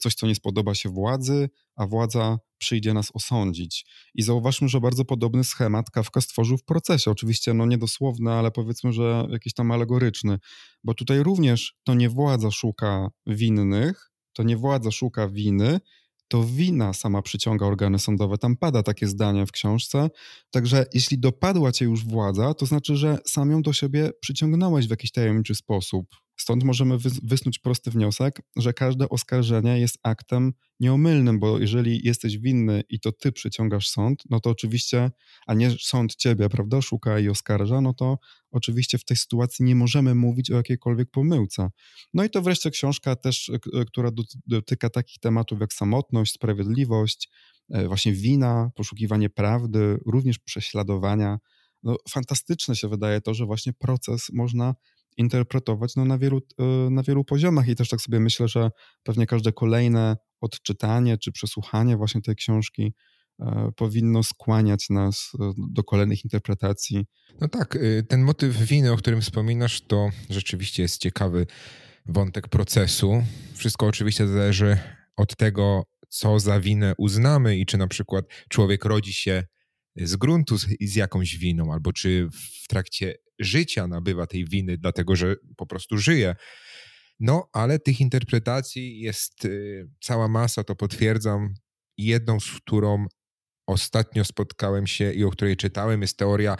[0.00, 3.86] coś, co nie spodoba się władzy, a władza przyjdzie nas osądzić.
[4.14, 7.10] I zauważmy, że bardzo podobny schemat Kafka stworzył w procesie.
[7.10, 10.38] Oczywiście no niedosłowny, ale powiedzmy, że jakiś tam alegoryczny,
[10.84, 15.80] bo tutaj również to nie władza szuka winnych, to nie władza szuka winy,
[16.28, 18.38] to wina sama przyciąga organy sądowe.
[18.38, 20.10] Tam pada takie zdanie w książce.
[20.50, 24.90] Także jeśli dopadła cię już władza, to znaczy, że sam ją do siebie przyciągnąłeś w
[24.90, 31.58] jakiś tajemniczy sposób Stąd możemy wysnuć prosty wniosek, że każde oskarżenie jest aktem nieomylnym, bo
[31.58, 35.10] jeżeli jesteś winny i to ty przyciągasz sąd, no to oczywiście,
[35.46, 38.18] a nie sąd ciebie, prawda, szuka i oskarża, no to
[38.50, 41.70] oczywiście w tej sytuacji nie możemy mówić o jakiejkolwiek pomyłce.
[42.14, 43.50] No i to wreszcie książka też,
[43.86, 44.10] która
[44.46, 47.30] dotyka takich tematów jak samotność, sprawiedliwość,
[47.70, 51.38] e, właśnie wina, poszukiwanie prawdy, również prześladowania.
[51.82, 54.74] No, fantastyczne się wydaje to, że właśnie proces można
[55.16, 58.70] interpretować no, na, wielu, e, na wielu poziomach i też tak sobie myślę, że
[59.02, 62.94] pewnie każde kolejne odczytanie czy przesłuchanie właśnie tej książki
[63.40, 67.06] e, powinno skłaniać nas e, do kolejnych interpretacji.
[67.40, 71.46] No tak, y, ten motyw winy, o którym wspominasz, to rzeczywiście jest ciekawy
[72.06, 73.22] wątek procesu.
[73.54, 74.78] Wszystko oczywiście zależy
[75.16, 79.44] od tego, co za winę uznamy i czy na przykład człowiek rodzi się
[79.96, 82.28] z gruntu z, z jakąś winą, albo czy
[82.64, 86.36] w trakcie życia nabywa tej winy, dlatego że po prostu żyje.
[87.20, 91.54] No, ale tych interpretacji jest y, cała masa, to potwierdzam.
[91.98, 93.06] Jedną, z którą
[93.66, 96.56] ostatnio spotkałem się i o której czytałem, jest teoria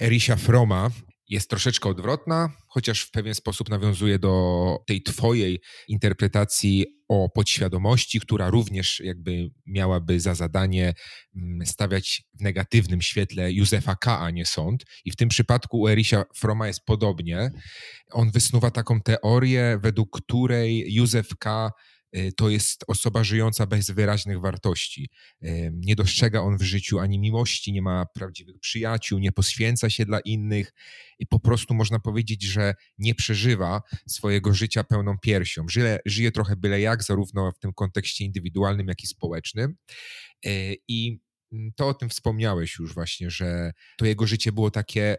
[0.00, 0.90] Erisia Froma,
[1.28, 8.50] jest troszeczkę odwrotna, chociaż w pewien sposób nawiązuje do tej twojej interpretacji o podświadomości, która
[8.50, 10.94] również jakby miałaby za zadanie
[11.36, 14.84] mm, stawiać w negatywnym świetle Józefa K., a nie sąd.
[15.04, 17.50] I w tym przypadku u Erisia Froma jest podobnie.
[18.10, 21.70] On wysnuwa taką teorię, według której Józef K
[22.36, 25.10] to jest osoba żyjąca bez wyraźnych wartości.
[25.44, 30.04] Y, nie dostrzega on w życiu ani miłości, nie ma prawdziwych przyjaciół, nie poświęca się
[30.04, 30.72] dla innych
[31.18, 35.68] i po prostu można powiedzieć, że nie przeżywa swojego życia pełną piersią.
[35.68, 39.76] Żyje, żyje trochę byle jak, zarówno w tym kontekście indywidualnym, jak i społecznym.
[40.46, 41.18] Y, I
[41.52, 45.16] mm, to o tym wspomniałeś już właśnie, że to jego życie było takie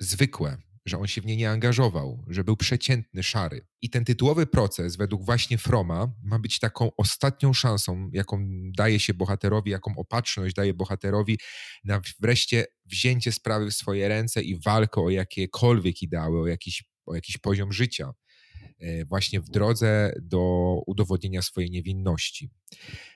[0.00, 3.66] zwykłe, że on się w nie nie angażował, że był przeciętny, szary.
[3.82, 9.14] I ten tytułowy proces, według właśnie Froma, ma być taką ostatnią szansą, jaką daje się
[9.14, 11.38] bohaterowi, jaką opatrzność daje bohaterowi
[11.84, 17.14] na wreszcie wzięcie sprawy w swoje ręce i walkę o jakiekolwiek ideały, o jakiś, o
[17.14, 18.12] jakiś poziom życia.
[18.78, 20.40] E, właśnie w drodze do
[20.86, 22.50] udowodnienia swojej niewinności.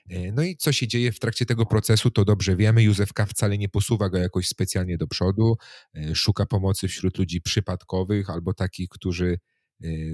[0.09, 2.83] E, no i co się dzieje w trakcie tego procesu, to dobrze wiemy.
[2.83, 5.55] Józefka wcale nie posuwa go jakoś specjalnie do przodu,
[5.95, 9.39] e, szuka pomocy wśród ludzi przypadkowych albo takich, którzy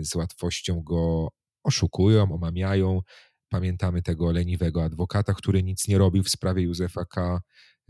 [0.02, 1.30] z łatwością go
[1.64, 3.02] oszukują, omamiają.
[3.56, 7.42] Pamiętamy tego leniwego adwokata, który nic nie robił w sprawie Józefa K.,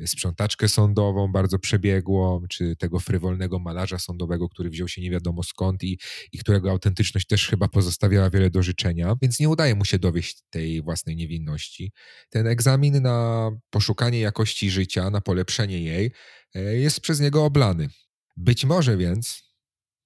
[0.06, 5.84] sprzątaczkę sądową bardzo przebiegłą, czy tego frywolnego malarza sądowego, który wziął się nie wiadomo skąd
[5.84, 6.00] i,
[6.32, 10.44] i którego autentyczność też chyba pozostawiała wiele do życzenia, więc nie udaje mu się dowieść
[10.50, 11.92] tej własnej niewinności.
[12.30, 16.12] Ten egzamin na poszukanie jakości życia, na polepszenie jej
[16.56, 17.90] e, jest przez niego oblany.
[18.38, 19.44] Być może więc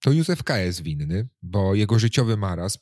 [0.03, 0.57] to Józef K.
[0.57, 2.79] jest winny, bo jego życiowy marazm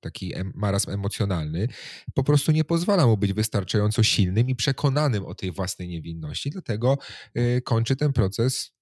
[0.00, 1.68] taki marazm emocjonalny,
[2.14, 6.98] po prostu nie pozwala mu być wystarczająco silnym i przekonanym o tej własnej niewinności, dlatego
[7.36, 8.72] y, kończy ten proces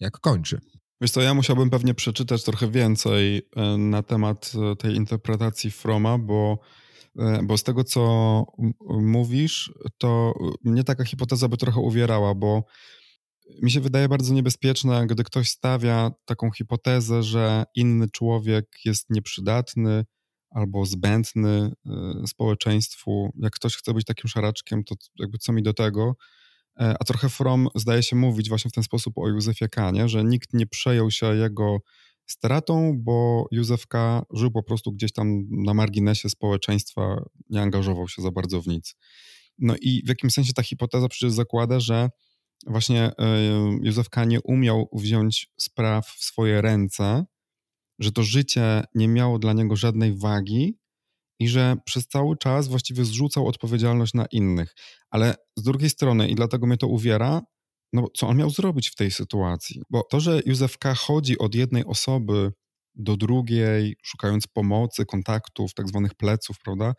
[0.00, 0.60] jak kończy.
[1.00, 6.18] Wiesz co, ja musiałbym pewnie przeczytać trochę więcej y, na temat y, tej interpretacji Froma,
[6.18, 6.58] bo,
[7.42, 8.44] bo z tego, co
[8.90, 12.64] mówisz, to mnie taka hipoteza by trochę uwierała, bo
[13.62, 20.04] mi się wydaje bardzo niebezpieczne, gdy ktoś stawia taką hipotezę, że inny człowiek jest nieprzydatny,
[20.54, 21.72] albo zbędny
[22.22, 23.32] y, społeczeństwu.
[23.38, 26.16] Jak ktoś chce być takim szaraczkiem, to jakby co mi do tego.
[26.80, 30.24] E, a trochę From zdaje się mówić właśnie w ten sposób o Józefie Kanie, że
[30.24, 31.78] nikt nie przejął się jego
[32.26, 34.22] stratą, bo Józef K.
[34.34, 38.96] żył po prostu gdzieś tam na marginesie społeczeństwa, nie angażował się za bardzo w nic.
[39.58, 42.08] No i w jakim sensie ta hipoteza przecież zakłada, że
[42.66, 43.38] właśnie e,
[43.82, 44.24] Józef K.
[44.24, 47.24] nie umiał wziąć spraw w swoje ręce,
[48.02, 50.78] że to życie nie miało dla niego żadnej wagi
[51.40, 54.74] i że przez cały czas właściwie zrzucał odpowiedzialność na innych.
[55.10, 57.42] Ale z drugiej strony, i dlatego mnie to uwiera,
[57.92, 59.82] no co on miał zrobić w tej sytuacji?
[59.90, 60.94] Bo to, że Józef K.
[60.94, 62.52] chodzi od jednej osoby
[62.94, 66.94] do drugiej, szukając pomocy, kontaktów, tak zwanych pleców, prawda,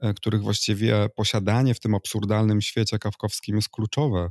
[0.00, 4.30] e, których właściwie posiadanie w tym absurdalnym świecie kawkowskim jest kluczowe,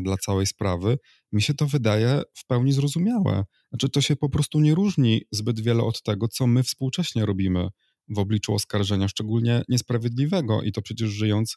[0.00, 0.98] dla całej sprawy,
[1.32, 3.44] mi się to wydaje w pełni zrozumiałe.
[3.68, 7.68] Znaczy, to się po prostu nie różni zbyt wiele od tego, co my współcześnie robimy
[8.08, 11.56] w obliczu oskarżenia, szczególnie niesprawiedliwego, i to przecież żyjąc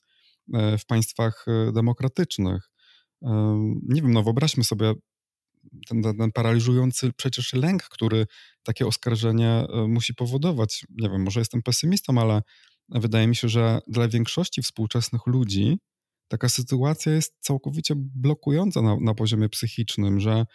[0.53, 2.69] e, w państwach e, demokratycznych.
[3.87, 4.93] Nie wiem, no wyobraźmy sobie
[5.87, 8.25] ten, ten, paraliżujący przecież lęk, który
[8.63, 10.85] takie oskarżenie musi powodować.
[10.89, 12.41] Nie wiem, może jestem pesymistą, ale
[12.89, 15.77] wydaje mi się, że dla większości współczesnych ludzi
[16.29, 20.45] taka sytuacja jest całkowicie blokująca na, na poziomie psychicznym, że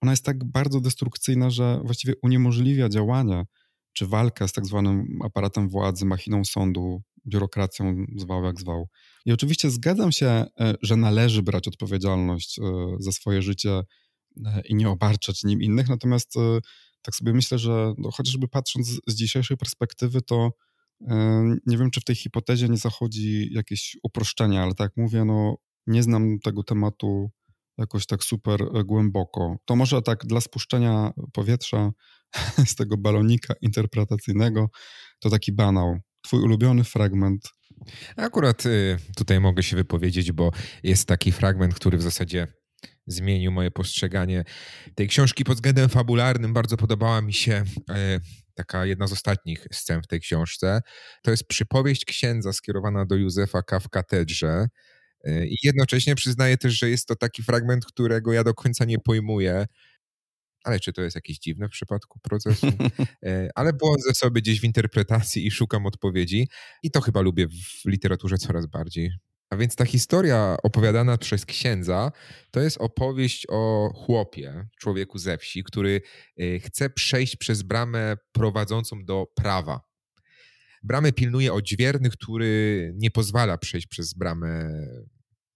[0.00, 3.44] ona jest tak bardzo destrukcyjna, że właściwie uniemożliwia działanie.
[3.92, 8.88] czy walkę z tak zwanym aparatem władzy, machiną sądu, biurokracją, zwał jak zwał.
[9.26, 12.62] I oczywiście zgadzam się, e, że należy brać odpowiedzialność e,
[12.98, 13.80] za swoje życie
[14.68, 16.34] i nie obarczać nim innych, natomiast
[17.02, 20.50] tak sobie myślę, że no, chociażby patrząc z dzisiejszej perspektywy, to
[21.66, 25.56] nie wiem, czy w tej hipotezie nie zachodzi jakieś uproszczenie, ale tak jak mówię, no
[25.86, 27.30] nie znam tego tematu
[27.78, 29.56] jakoś tak super e, głęboko.
[29.64, 31.90] To może tak dla spuszczenia powietrza
[32.70, 34.68] z tego balonika interpretacyjnego,
[35.20, 35.98] to taki banał.
[36.22, 37.48] Twój ulubiony fragment.
[38.16, 40.50] Akurat y, tutaj mogę się wypowiedzieć, bo
[40.82, 42.46] jest taki fragment, który w zasadzie
[43.06, 44.44] zmienił moje postrzeganie
[44.94, 46.52] tej książki pod względem fabularnym.
[46.52, 48.20] Bardzo podobała mi się e,
[48.56, 50.80] taka jedna z ostatnich scen w tej książce.
[51.22, 53.80] To jest przypowieść księdza skierowana do Józefa K.
[53.80, 54.66] w katedrze.
[55.24, 58.98] E, I jednocześnie przyznaję też, że jest to taki fragment, którego ja do końca nie
[58.98, 59.66] pojmuję.
[60.64, 62.66] Ale czy to jest jakieś dziwne w przypadku procesu?
[63.26, 66.48] E, ale błądzę sobie gdzieś w interpretacji i szukam odpowiedzi.
[66.82, 69.12] I to chyba lubię w literaturze coraz bardziej.
[69.50, 72.12] A więc ta historia opowiadana przez księdza
[72.50, 76.00] to jest opowieść o chłopie, człowieku ze wsi, który
[76.40, 79.80] y, chce przejść przez bramę prowadzącą do prawa.
[80.82, 84.70] Bramę pilnuje odźwierny, który nie pozwala przejść przez bramę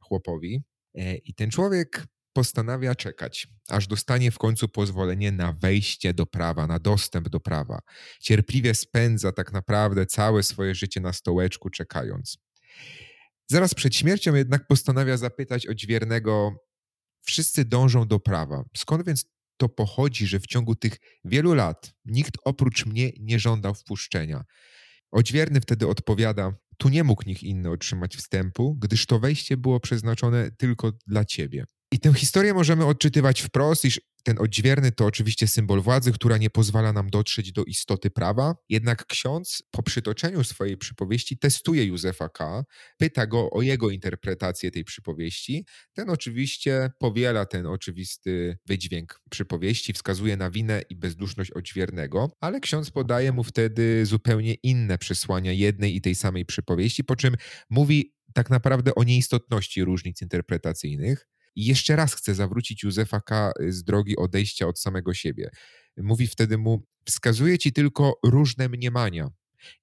[0.00, 0.62] chłopowi.
[0.94, 6.66] E, I ten człowiek postanawia czekać, aż dostanie w końcu pozwolenie na wejście do prawa,
[6.66, 7.78] na dostęp do prawa.
[8.20, 12.38] Cierpliwie spędza tak naprawdę całe swoje życie na stołeczku, czekając.
[13.50, 16.52] Zaraz przed śmiercią jednak postanawia zapytać odźwiernego,
[17.22, 18.64] wszyscy dążą do prawa.
[18.76, 19.24] Skąd więc
[19.56, 24.44] to pochodzi, że w ciągu tych wielu lat nikt oprócz mnie nie żądał wpuszczenia?
[25.10, 30.50] Odźwierny wtedy odpowiada, tu nie mógł nikt inny otrzymać wstępu, gdyż to wejście było przeznaczone
[30.50, 31.64] tylko dla ciebie.
[31.92, 36.50] I tę historię możemy odczytywać wprost, iż ten odźwierny to oczywiście symbol władzy, która nie
[36.50, 38.54] pozwala nam dotrzeć do istoty prawa.
[38.68, 42.64] Jednak ksiądz po przytoczeniu swojej przypowieści testuje Józefa K.,
[42.98, 45.66] pyta go o jego interpretację tej przypowieści.
[45.92, 52.90] Ten oczywiście powiela ten oczywisty wydźwięk przypowieści, wskazuje na winę i bezduszność odźwiernego, ale ksiądz
[52.90, 57.36] podaje mu wtedy zupełnie inne przesłania jednej i tej samej przypowieści, po czym
[57.70, 61.26] mówi tak naprawdę o nieistotności różnic interpretacyjnych.
[61.56, 63.52] I jeszcze raz chce zawrócić Józefa K.
[63.68, 65.50] z drogi odejścia od samego siebie.
[65.96, 69.30] Mówi wtedy mu: Wskazuje ci tylko różne mniemania.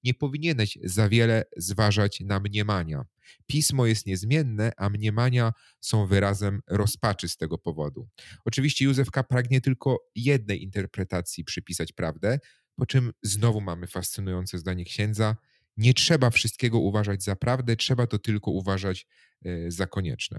[0.04, 3.04] Nie powinieneś za wiele zważać na mniemania.
[3.46, 8.08] Pismo jest niezmienne, a mniemania są wyrazem rozpaczy z tego powodu.
[8.44, 9.24] Oczywiście Józef K.
[9.24, 12.38] pragnie tylko jednej interpretacji przypisać prawdę,
[12.76, 15.36] po czym znowu mamy fascynujące zdanie księdza.
[15.76, 19.06] Nie trzeba wszystkiego uważać za prawdę, trzeba to tylko uważać
[19.44, 20.38] e, za konieczne.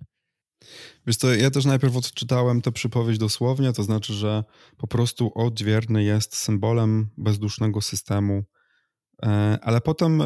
[1.08, 4.44] Wiesz co, ja też najpierw odczytałem tę przypowieść dosłownie, to znaczy, że
[4.78, 8.44] po prostu odźwierny jest symbolem bezdusznego systemu,
[9.24, 10.24] e, ale potem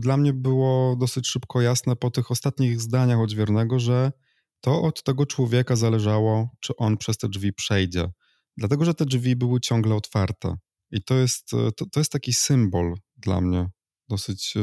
[0.00, 4.12] dla mnie było dosyć szybko jasne po tych ostatnich zdaniach odźwiernego, że
[4.60, 8.10] to od tego człowieka zależało, czy on przez te drzwi przejdzie.
[8.56, 10.56] Dlatego, że te drzwi były ciągle otwarte.
[10.90, 13.70] I to jest, to, to jest taki symbol dla mnie
[14.08, 14.60] dosyć e,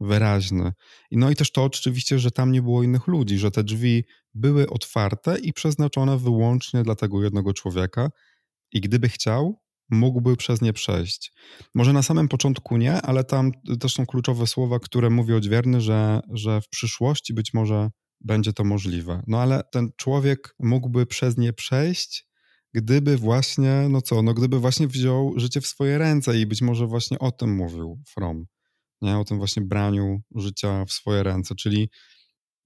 [0.00, 0.72] wyraźny.
[1.12, 4.70] No i też to oczywiście, że tam nie było innych ludzi, że te drzwi były
[4.70, 8.10] otwarte i przeznaczone wyłącznie dla tego jednego człowieka
[8.72, 11.32] i gdyby chciał, mógłby przez nie przejść.
[11.74, 16.20] Może na samym początku nie, ale tam też są kluczowe słowa, które mówi odźwierny, że,
[16.32, 17.90] że w przyszłości być może
[18.20, 19.22] będzie to możliwe.
[19.26, 22.26] No ale ten człowiek mógłby przez nie przejść,
[22.74, 26.86] gdyby właśnie, no co, no gdyby właśnie wziął życie w swoje ręce i być może
[26.86, 28.46] właśnie o tym mówił From
[29.02, 29.18] nie?
[29.18, 31.90] o tym właśnie braniu życia w swoje ręce, czyli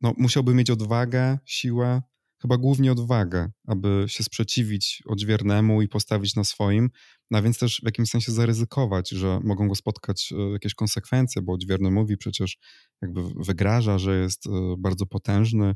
[0.01, 2.03] no, musiałby mieć odwagę, siłę,
[2.43, 6.91] chyba głównie odwagę, aby się sprzeciwić odźwiernemu i postawić na swoim,
[7.31, 11.43] no, a więc też w jakimś sensie zaryzykować, że mogą go spotkać e, jakieś konsekwencje,
[11.43, 12.59] bo odźwierny mówi przecież,
[13.03, 15.75] jakby wygraża, że jest e, bardzo potężny.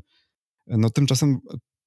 [0.67, 1.39] No tymczasem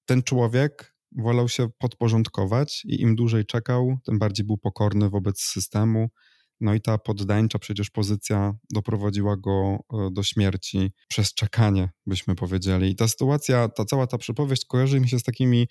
[0.06, 6.08] ten człowiek wolał się podporządkować i im dłużej czekał, tym bardziej był pokorny wobec systemu,
[6.62, 12.90] no i ta poddańcza przecież pozycja doprowadziła go e, do śmierci przez czekanie, byśmy powiedzieli.
[12.90, 15.68] I ta sytuacja, ta cała ta przypowieść kojarzy mi się z takimi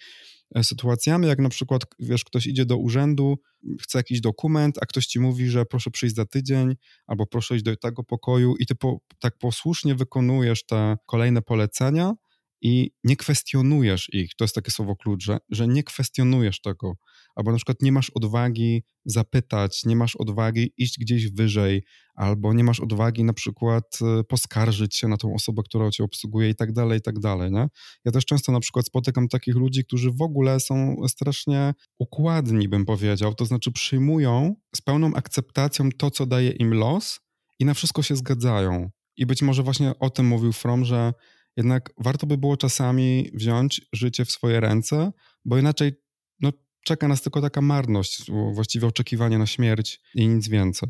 [0.55, 3.37] e, sytuacjami, jak na przykład, wiesz, ktoś idzie do urzędu,
[3.81, 6.75] chce jakiś dokument, a ktoś ci mówi, że proszę przyjść za tydzień,
[7.07, 12.13] albo proszę iść do tego pokoju i ty po, tak posłusznie wykonujesz te kolejne polecenia,
[12.61, 16.93] i nie kwestionujesz ich, to jest takie słowo klucz, że, że nie kwestionujesz tego,
[17.35, 21.83] albo na przykład nie masz odwagi zapytać, nie masz odwagi iść gdzieś wyżej,
[22.15, 26.49] albo nie masz odwagi na przykład e, poskarżyć się na tą osobę, która cię obsługuje
[26.49, 27.67] i tak dalej, i tak dalej, nie?
[28.05, 32.85] Ja też często na przykład spotykam takich ludzi, którzy w ogóle są strasznie układni, bym
[32.85, 37.19] powiedział, to znaczy przyjmują z pełną akceptacją to, co daje im los
[37.59, 38.89] i na wszystko się zgadzają.
[39.17, 41.13] I być może właśnie o tym mówił From, że
[41.61, 45.11] jednak warto by było czasami wziąć życie w swoje ręce,
[45.45, 45.91] bo inaczej
[46.39, 46.51] no,
[46.85, 50.89] czeka nas tylko taka marność, właściwie oczekiwanie na śmierć i nic więcej.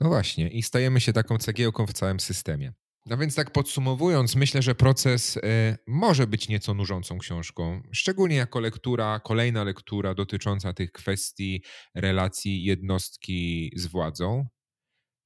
[0.00, 2.72] No właśnie, i stajemy się taką cegiełką w całym systemie.
[3.06, 5.40] No więc tak podsumowując, myślę, że proces y,
[5.86, 11.62] może być nieco nużącą książką, szczególnie jako lektura, kolejna lektura dotycząca tych kwestii
[11.94, 14.46] relacji jednostki z władzą.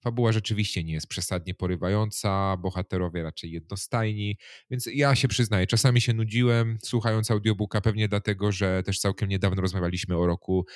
[0.07, 4.39] Fabuła rzeczywiście nie jest przesadnie porywająca, bohaterowie raczej jednostajni,
[4.71, 9.63] więc ja się przyznaję, czasami się nudziłem słuchając audiobooka, pewnie dlatego, że też całkiem niedawno
[9.63, 10.67] rozmawialiśmy o roku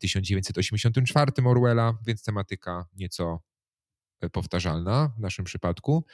[0.00, 3.42] 1984 e, Orwella, więc tematyka nieco
[4.32, 6.04] powtarzalna w naszym przypadku.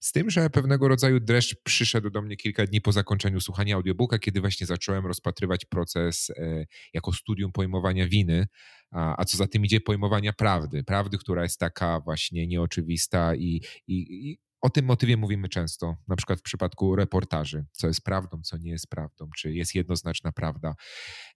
[0.00, 4.18] Z tym, że pewnego rodzaju dreszcz przyszedł do mnie kilka dni po zakończeniu słuchania audiobooka,
[4.18, 8.46] kiedy właśnie zacząłem rozpatrywać proces e, jako studium pojmowania winy,
[8.90, 10.84] a, a co za tym idzie pojmowania prawdy.
[10.84, 16.16] Prawdy, która jest taka właśnie nieoczywista i, i, i o tym motywie mówimy często, na
[16.16, 20.74] przykład w przypadku reportaży, co jest prawdą, co nie jest prawdą, czy jest jednoznaczna prawda.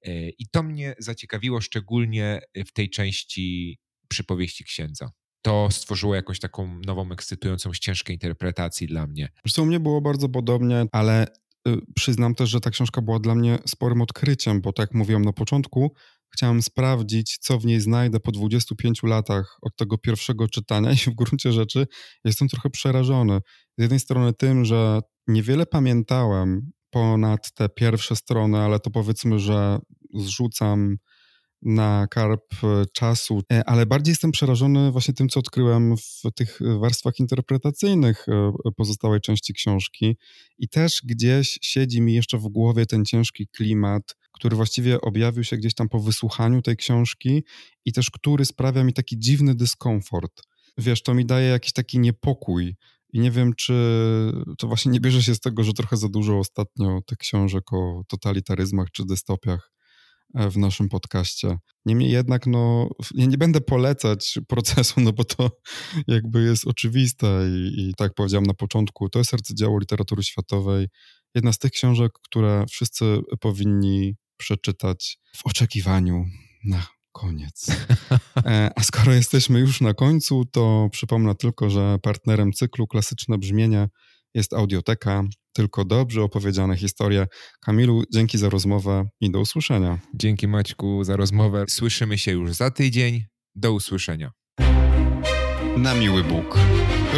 [0.02, 5.10] E, I to mnie zaciekawiło szczególnie w tej części przypowieści księdza
[5.42, 9.28] to stworzyło jakąś taką nową, ekscytującą ścieżkę interpretacji dla mnie.
[9.44, 11.26] Zresztą mnie było bardzo podobnie, ale
[11.68, 15.24] y, przyznam też, że ta książka była dla mnie sporym odkryciem, bo tak jak mówiłem
[15.24, 15.94] na początku,
[16.34, 21.14] chciałem sprawdzić, co w niej znajdę po 25 latach od tego pierwszego czytania i w
[21.14, 21.86] gruncie rzeczy
[22.24, 23.40] jestem trochę przerażony.
[23.78, 29.78] Z jednej strony tym, że niewiele pamiętałem ponad te pierwsze strony, ale to powiedzmy, że
[30.14, 30.96] zrzucam
[31.62, 36.58] na karp e, czasu, e, ale bardziej jestem przerażony właśnie tym, co odkryłem w tych
[36.80, 40.16] warstwach interpretacyjnych e, pozostałej części książki
[40.58, 45.56] i też gdzieś siedzi mi jeszcze w głowie ten ciężki klimat, który właściwie objawił się
[45.56, 47.44] gdzieś tam po wysłuchaniu tej książki
[47.84, 50.42] i też który sprawia mi taki dziwny dyskomfort.
[50.78, 52.76] Wiesz, to mi daje jakiś taki niepokój,
[53.12, 53.74] i nie wiem, czy
[54.58, 58.02] to właśnie nie bierze się z tego, że trochę za dużo ostatnio tych książek o
[58.08, 59.79] totalitaryzmach czy dystopiach E,
[60.34, 61.58] w naszym podcaście.
[61.86, 65.50] Niemniej jednak, no, ja nie będę polecać procesu, no bo to
[66.06, 70.88] jakby jest oczywiste i, i tak jak powiedziałem na początku, to jest arcydzieło literatury światowej.
[71.34, 76.24] Jedna z tych książek, które wszyscy powinni przeczytać w oczekiwaniu
[76.64, 77.66] na koniec.
[78.46, 83.88] E, a skoro jesteśmy już na końcu, to przypomnę tylko, że partnerem cyklu Klasyczne Brzmienie
[84.34, 85.22] jest Audioteka,
[85.52, 87.26] tylko dobrze opowiedziane historie.
[87.60, 89.98] Kamilu, dzięki za rozmowę i do usłyszenia.
[90.14, 91.64] Dzięki Maćku za rozmowę.
[91.68, 93.24] Słyszymy się już za tydzień.
[93.54, 94.30] Do usłyszenia.
[95.76, 96.58] Na miły Bóg.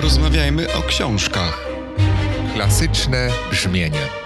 [0.02, 1.68] Rozmawiajmy o książkach.
[2.54, 4.21] Klasyczne brzmienie.